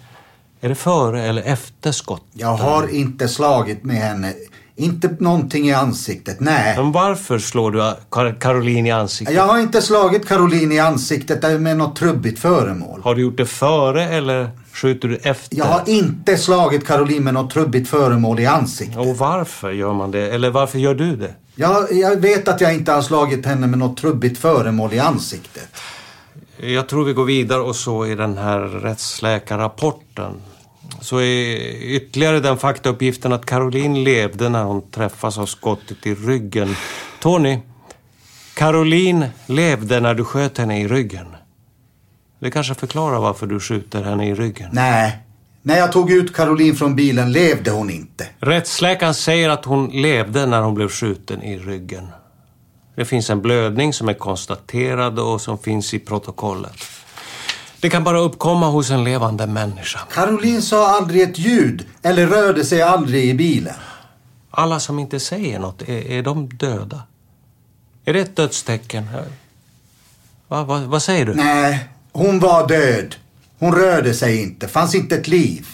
är 0.61 0.69
det 0.69 0.75
före 0.75 1.23
eller 1.23 1.43
efter 1.43 1.93
skott? 1.93 2.25
Jag 2.33 2.57
har 2.57 2.95
inte 2.95 3.29
slagit 3.29 3.85
med 3.85 3.97
henne. 3.97 4.33
Inte 4.77 5.17
någonting 5.19 5.69
i 5.69 5.73
ansiktet, 5.73 6.41
nej. 6.41 6.77
Men 6.77 6.93
varför 6.93 7.39
slår 7.39 7.71
du 7.71 7.95
Caroline 8.41 8.87
i 8.87 8.91
ansiktet? 8.91 9.37
Jag 9.37 9.47
har 9.47 9.59
inte 9.59 9.83
slagit 9.83 10.29
Caroline 10.29 10.73
i 10.73 10.79
ansiktet 10.79 11.61
med 11.61 11.77
något 11.77 11.97
trubbigt 11.97 12.39
föremål. 12.39 13.01
Har 13.05 13.15
du 13.15 13.23
gjort 13.23 13.37
det 13.37 13.47
före 13.47 14.05
eller 14.05 14.51
skjuter 14.73 15.09
du 15.09 15.17
efter? 15.17 15.57
Jag 15.59 15.65
har 15.65 15.83
inte 15.87 16.37
slagit 16.37 16.87
Caroline 16.87 17.25
med 17.25 17.35
något 17.35 17.51
trubbigt 17.51 17.89
föremål 17.89 18.41
i 18.41 18.47
ansiktet. 18.47 18.97
Och 18.97 19.19
varför 19.19 19.71
gör 19.71 19.93
man 19.93 20.11
det? 20.11 20.31
Eller 20.31 20.51
varför 20.51 20.79
gör 20.79 20.95
du 20.95 21.17
det? 21.17 21.35
Jag, 21.55 21.93
jag 21.93 22.17
vet 22.17 22.49
att 22.49 22.61
jag 22.61 22.75
inte 22.75 22.93
har 22.93 23.03
slagit 23.03 23.47
henne 23.47 23.67
med 23.67 23.79
något 23.79 23.97
trubbigt 23.97 24.39
föremål 24.39 24.93
i 24.93 24.99
ansiktet. 24.99 25.69
Jag 26.57 26.89
tror 26.89 27.05
vi 27.05 27.13
går 27.13 27.25
vidare 27.25 27.61
och 27.61 27.77
så 27.77 28.07
i 28.07 28.15
den 28.15 28.39
här 28.39 28.59
rättsläkarrapporten. 28.61 30.33
Så 31.01 31.21
är 31.21 31.57
ytterligare 31.83 32.41
den 32.41 32.57
faktauppgiften 32.57 33.33
att 33.33 33.47
Caroline 33.47 34.05
levde 34.05 34.49
när 34.49 34.65
hon 34.65 34.91
träffas 34.91 35.39
av 35.39 35.47
skottet 35.47 36.07
i 36.07 36.15
ryggen. 36.15 36.77
Tony, 37.21 37.59
Caroline 38.55 39.27
levde 39.47 40.01
när 40.01 40.15
du 40.15 40.25
sköt 40.25 40.59
henne 40.59 40.81
i 40.81 40.89
ryggen. 40.89 41.27
Det 42.39 42.51
kanske 42.51 42.75
förklarar 42.75 43.21
varför 43.21 43.47
du 43.47 43.61
skjuter 43.61 44.03
henne 44.03 44.29
i 44.29 44.35
ryggen. 44.35 44.71
Nej. 44.73 45.19
När 45.63 45.79
jag 45.79 45.93
tog 45.93 46.11
ut 46.11 46.37
Caroline 46.37 46.77
från 46.77 46.97
bilen 46.97 47.33
levde 47.33 47.71
hon 47.71 47.91
inte. 47.91 48.27
Rättsläkaren 48.39 49.15
säger 49.15 49.49
att 49.49 49.65
hon 49.65 49.87
levde 49.87 50.47
när 50.47 50.63
hon 50.63 50.75
blev 50.75 50.89
skjuten 50.89 51.43
i 51.43 51.59
ryggen. 51.59 52.09
Det 52.97 53.05
finns 53.05 53.31
en 53.31 53.43
blödning 53.43 53.93
som 53.93 54.09
är 54.09 54.15
konstaterad 54.15 55.19
och 55.19 55.41
som 55.41 55.59
finns 55.59 55.95
i 55.95 55.99
protokollet. 55.99 56.77
Det 57.81 57.91
kan 57.91 58.05
bara 58.05 58.19
uppkomma 58.19 58.67
hos 58.67 58.91
en 58.91 59.05
levande 59.05 59.47
människa. 59.47 59.99
Caroline 60.13 60.63
sa 60.63 60.97
aldrig 60.97 61.23
ett 61.23 61.39
ljud 61.39 61.87
eller 62.03 62.27
rörde 62.27 62.65
sig 62.65 62.83
aldrig 62.83 63.25
i 63.25 63.35
bilen. 63.35 63.75
Alla 64.51 64.81
som 64.81 64.99
inte 64.99 65.21
säger 65.21 65.59
något, 65.59 65.83
är, 65.83 66.11
är 66.11 66.23
de 66.23 66.49
döda? 66.49 67.03
Är 68.05 68.13
det 68.13 68.21
ett 68.21 68.37
dödstecken? 68.37 69.09
Va, 70.49 70.65
va, 70.65 70.79
vad 70.87 71.03
säger 71.03 71.27
du? 71.27 71.35
Nej, 71.35 71.89
hon 72.13 72.39
var 72.39 72.69
död. 72.69 73.15
Hon 73.59 73.75
rörde 73.75 74.15
sig 74.15 74.43
inte, 74.43 74.69
fanns 74.69 74.95
inte 74.95 75.17
ett 75.17 75.29
liv. 75.29 75.67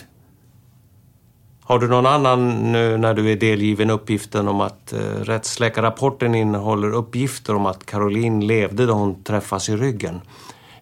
Har 1.62 1.79
du 1.79 1.88
någon 1.88 2.07
annan 2.07 2.73
nu 2.73 2.97
när 2.97 3.14
du 3.14 3.33
är 3.33 3.37
delgiven 3.37 3.90
uppgiften 3.90 4.49
om 4.49 4.61
att 4.61 4.92
eh, 4.92 4.99
rättsläkarrapporten 4.99 6.35
innehåller 6.35 6.92
uppgifter 6.92 7.55
om 7.55 7.66
att 7.66 7.87
Caroline 7.87 8.47
levde 8.47 8.87
då 8.87 8.92
hon 8.92 9.23
träffas 9.25 9.69
i 9.69 9.77
ryggen? 9.77 10.21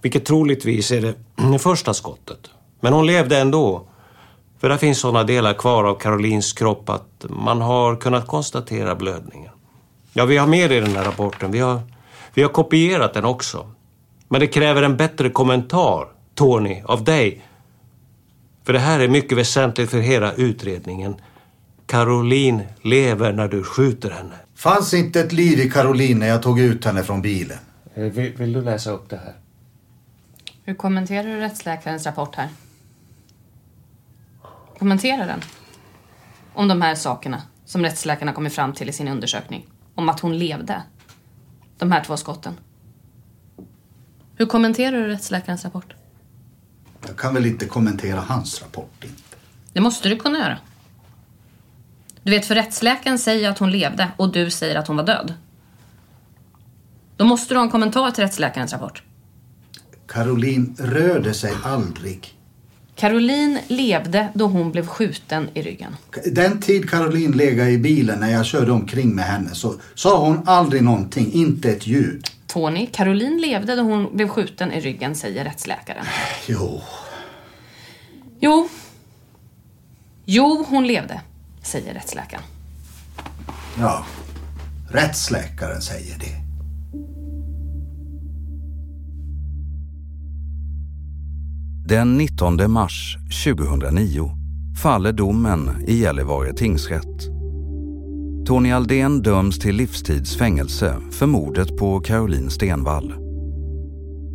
Vilket 0.04 0.24
troligtvis 0.24 0.90
är 0.90 1.00
det, 1.00 1.14
det 1.52 1.58
första 1.58 1.94
skottet. 1.94 2.50
Men 2.80 2.92
hon 2.92 3.06
levde 3.06 3.38
ändå. 3.38 3.86
För 4.60 4.68
där 4.68 4.76
finns 4.76 4.98
sådana 4.98 5.24
delar 5.24 5.52
kvar 5.54 5.84
av 5.84 5.94
Carolines 5.94 6.52
kropp 6.52 6.88
att 6.88 7.26
man 7.28 7.60
har 7.60 7.96
kunnat 7.96 8.26
konstatera 8.26 8.94
blödningen. 8.94 9.50
Ja, 10.12 10.24
vi 10.24 10.36
har 10.36 10.46
mer 10.46 10.72
i 10.72 10.80
den 10.80 10.96
här 10.96 11.04
rapporten. 11.04 11.52
Vi 11.52 11.58
har, 11.58 11.80
vi 12.34 12.42
har 12.42 12.48
kopierat 12.48 13.14
den 13.14 13.24
också. 13.24 13.70
Men 14.28 14.40
det 14.40 14.46
kräver 14.46 14.82
en 14.82 14.96
bättre 14.96 15.30
kommentar, 15.30 16.06
Tony, 16.34 16.82
av 16.84 17.04
dig. 17.04 17.42
För 18.64 18.72
det 18.72 18.78
här 18.78 19.00
är 19.00 19.08
mycket 19.08 19.38
väsentligt 19.38 19.90
för 19.90 20.00
hela 20.00 20.32
utredningen. 20.32 21.14
Caroline 21.86 22.62
lever 22.82 23.32
när 23.32 23.48
du 23.48 23.62
skjuter 23.62 24.10
henne. 24.10 24.34
Fanns 24.56 24.94
inte 24.94 25.20
ett 25.20 25.32
liv 25.32 25.60
i 25.60 25.70
Caroline 25.70 26.18
när 26.18 26.28
jag 26.28 26.42
tog 26.42 26.60
ut 26.60 26.84
henne 26.84 27.02
från 27.02 27.22
bilen. 27.22 27.58
Eh, 27.94 28.02
Vill, 28.04 28.32
vill 28.36 28.52
du 28.52 28.62
läsa 28.62 28.90
upp 28.90 29.10
det 29.10 29.16
här? 29.16 29.34
Hur 30.66 30.74
kommenterar 30.74 31.24
du 31.24 31.36
rättsläkarens 31.36 32.06
rapport 32.06 32.36
här? 32.36 32.48
Kommentera 34.78 35.26
den. 35.26 35.40
Om 36.54 36.68
de 36.68 36.82
här 36.82 36.94
sakerna 36.94 37.42
som 37.64 37.82
rättsläkarna 37.82 38.32
kommit 38.32 38.54
fram 38.54 38.72
till 38.72 38.88
i 38.88 38.92
sin 38.92 39.08
undersökning. 39.08 39.66
Om 39.94 40.08
att 40.08 40.20
hon 40.20 40.38
levde. 40.38 40.82
De 41.78 41.92
här 41.92 42.04
två 42.04 42.16
skotten. 42.16 42.60
Hur 44.36 44.46
kommenterar 44.46 44.96
du 44.96 45.06
rättsläkarens 45.06 45.64
rapport? 45.64 45.94
Jag 47.06 47.16
kan 47.16 47.34
väl 47.34 47.46
inte 47.46 47.66
kommentera 47.66 48.20
hans 48.20 48.62
rapport. 48.62 49.04
Inte. 49.04 49.36
Det 49.72 49.80
måste 49.80 50.08
du 50.08 50.16
kunna 50.16 50.38
göra. 50.38 50.58
Du 52.22 52.30
vet, 52.30 52.46
för 52.46 52.54
rättsläkaren 52.54 53.18
säger 53.18 53.50
att 53.50 53.58
hon 53.58 53.70
levde 53.70 54.10
och 54.16 54.32
du 54.32 54.50
säger 54.50 54.76
att 54.76 54.88
hon 54.88 54.96
var 54.96 55.04
död. 55.04 55.34
Då 57.16 57.24
måste 57.24 57.54
du 57.54 57.58
ha 57.58 57.64
en 57.64 57.70
kommentar 57.70 58.10
till 58.10 58.24
rättsläkarens 58.24 58.72
rapport. 58.72 59.02
Caroline 60.14 60.74
rörde 60.78 61.34
sig 61.34 61.52
aldrig. 61.64 62.34
Caroline 62.94 63.58
levde 63.68 64.28
då 64.34 64.46
hon 64.46 64.72
blev 64.72 64.86
skjuten 64.86 65.48
i 65.54 65.62
ryggen. 65.62 65.96
Den 66.32 66.60
tid 66.60 66.90
Caroline 66.90 67.36
legade 67.36 67.70
i 67.70 67.78
bilen 67.78 68.20
när 68.20 68.30
jag 68.30 68.46
körde 68.46 68.72
omkring 68.72 69.14
med 69.14 69.24
henne 69.24 69.54
så 69.54 69.74
sa 69.94 70.26
hon 70.26 70.48
aldrig 70.48 70.82
någonting, 70.82 71.32
inte 71.32 71.70
ett 71.70 71.86
ljud. 71.86 72.26
Tony, 72.46 72.86
Caroline 72.86 73.40
levde 73.40 73.76
då 73.76 73.82
hon 73.82 74.16
blev 74.16 74.28
skjuten 74.28 74.72
i 74.72 74.80
ryggen, 74.80 75.14
säger 75.14 75.44
rättsläkaren. 75.44 76.06
Jo. 76.46 76.82
Jo. 78.40 78.68
Jo, 80.24 80.66
hon 80.68 80.86
levde, 80.86 81.20
säger 81.62 81.94
rättsläkaren. 81.94 82.44
Ja, 83.78 84.06
rättsläkaren 84.90 85.80
säger 85.82 86.18
det. 86.18 86.43
Den 91.88 92.16
19 92.16 92.70
mars 92.70 93.16
2009 93.44 94.30
faller 94.82 95.12
domen 95.12 95.70
i 95.86 95.94
Gällivare 96.00 96.52
tingsrätt. 96.52 97.28
Tony 98.46 98.72
Aldén 98.72 99.22
döms 99.22 99.58
till 99.58 99.76
livstidsfängelse 99.76 100.96
för 101.12 101.26
mordet 101.26 101.76
på 101.76 102.00
Caroline 102.00 102.50
Stenvall. 102.50 103.14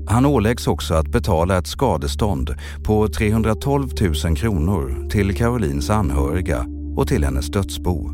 Han 0.07 0.25
åläggs 0.25 0.67
också 0.67 0.93
att 0.93 1.11
betala 1.11 1.57
ett 1.57 1.67
skadestånd 1.67 2.55
på 2.85 3.07
312 3.07 3.89
000 4.25 4.35
kronor 4.35 5.09
till 5.09 5.35
Carolines 5.35 5.89
anhöriga 5.89 6.65
och 6.95 7.07
till 7.07 7.23
hennes 7.23 7.47
dödsbo. 7.47 8.09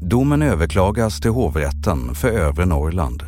Domen 0.00 0.42
överklagas 0.42 1.20
till 1.20 1.30
hovrätten 1.30 2.14
för 2.14 2.28
övre 2.28 2.66
Norrland 2.66 3.22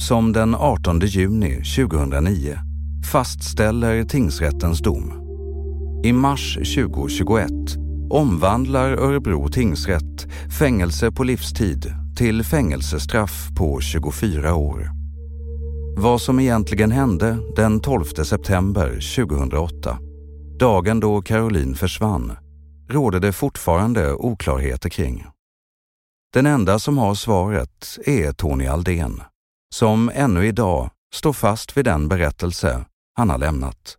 som 0.00 0.32
den 0.32 0.54
18 0.54 1.00
juni 1.00 1.62
2009 1.76 2.67
fastställer 3.08 4.04
tingsrättens 4.04 4.78
dom. 4.80 5.12
I 6.04 6.12
mars 6.12 6.54
2021 6.54 7.50
omvandlar 8.10 8.90
Örebro 8.90 9.48
tingsrätt 9.48 10.26
fängelse 10.58 11.12
på 11.12 11.24
livstid 11.24 11.94
till 12.16 12.44
fängelsestraff 12.44 13.48
på 13.56 13.80
24 13.80 14.54
år. 14.54 14.90
Vad 15.96 16.20
som 16.20 16.40
egentligen 16.40 16.90
hände 16.90 17.38
den 17.56 17.80
12 17.80 18.04
september 18.04 18.90
2008, 19.16 19.98
dagen 20.58 21.00
då 21.00 21.22
Caroline 21.22 21.74
försvann, 21.74 22.32
råder 22.88 23.20
det 23.20 23.32
fortfarande 23.32 24.14
oklarheter 24.14 24.88
kring. 24.88 25.26
Den 26.32 26.46
enda 26.46 26.78
som 26.78 26.98
har 26.98 27.14
svaret 27.14 27.98
är 28.06 28.32
Tony 28.32 28.66
Aldén, 28.66 29.22
som 29.74 30.10
ännu 30.14 30.46
idag 30.46 30.90
står 31.14 31.32
fast 31.32 31.76
vid 31.76 31.84
den 31.84 32.08
berättelse 32.08 32.84
han 33.18 33.30
har 33.30 33.38
lämnat. 33.38 33.96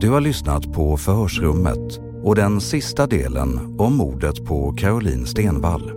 Du 0.00 0.10
har 0.10 0.20
lyssnat 0.20 0.72
på 0.72 0.96
Förhörsrummet 0.96 2.00
och 2.22 2.34
den 2.34 2.60
sista 2.60 3.06
delen 3.06 3.76
om 3.78 3.96
mordet 3.96 4.44
på 4.44 4.72
Caroline 4.72 5.26
Stenvall. 5.26 5.92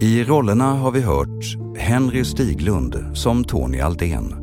I 0.00 0.24
rollerna 0.24 0.74
har 0.74 0.90
vi 0.90 1.00
hört 1.00 1.76
Henry 1.78 2.24
Stiglund 2.24 3.16
som 3.16 3.44
Tony 3.44 3.80
Aldén, 3.80 4.34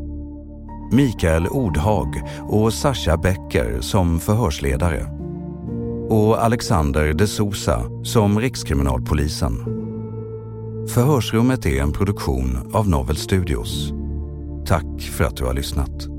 Mikael 0.92 1.48
Ordhag 1.48 2.08
och 2.42 2.74
Sascha 2.74 3.18
Becker 3.18 3.82
som 3.82 4.20
förhörsledare 4.20 5.06
och 6.10 6.44
Alexander 6.44 7.14
de 7.14 7.28
Sousa 7.28 8.04
som 8.04 8.40
Rikskriminalpolisen. 8.40 9.79
Förhörsrummet 10.90 11.66
är 11.66 11.82
en 11.82 11.94
produktion 11.94 12.72
av 12.74 12.90
Novel 12.90 13.18
Studios. 13.18 13.92
Tack 14.66 15.02
för 15.02 15.24
att 15.24 15.38
du 15.38 15.46
har 15.46 15.54
lyssnat. 15.54 16.19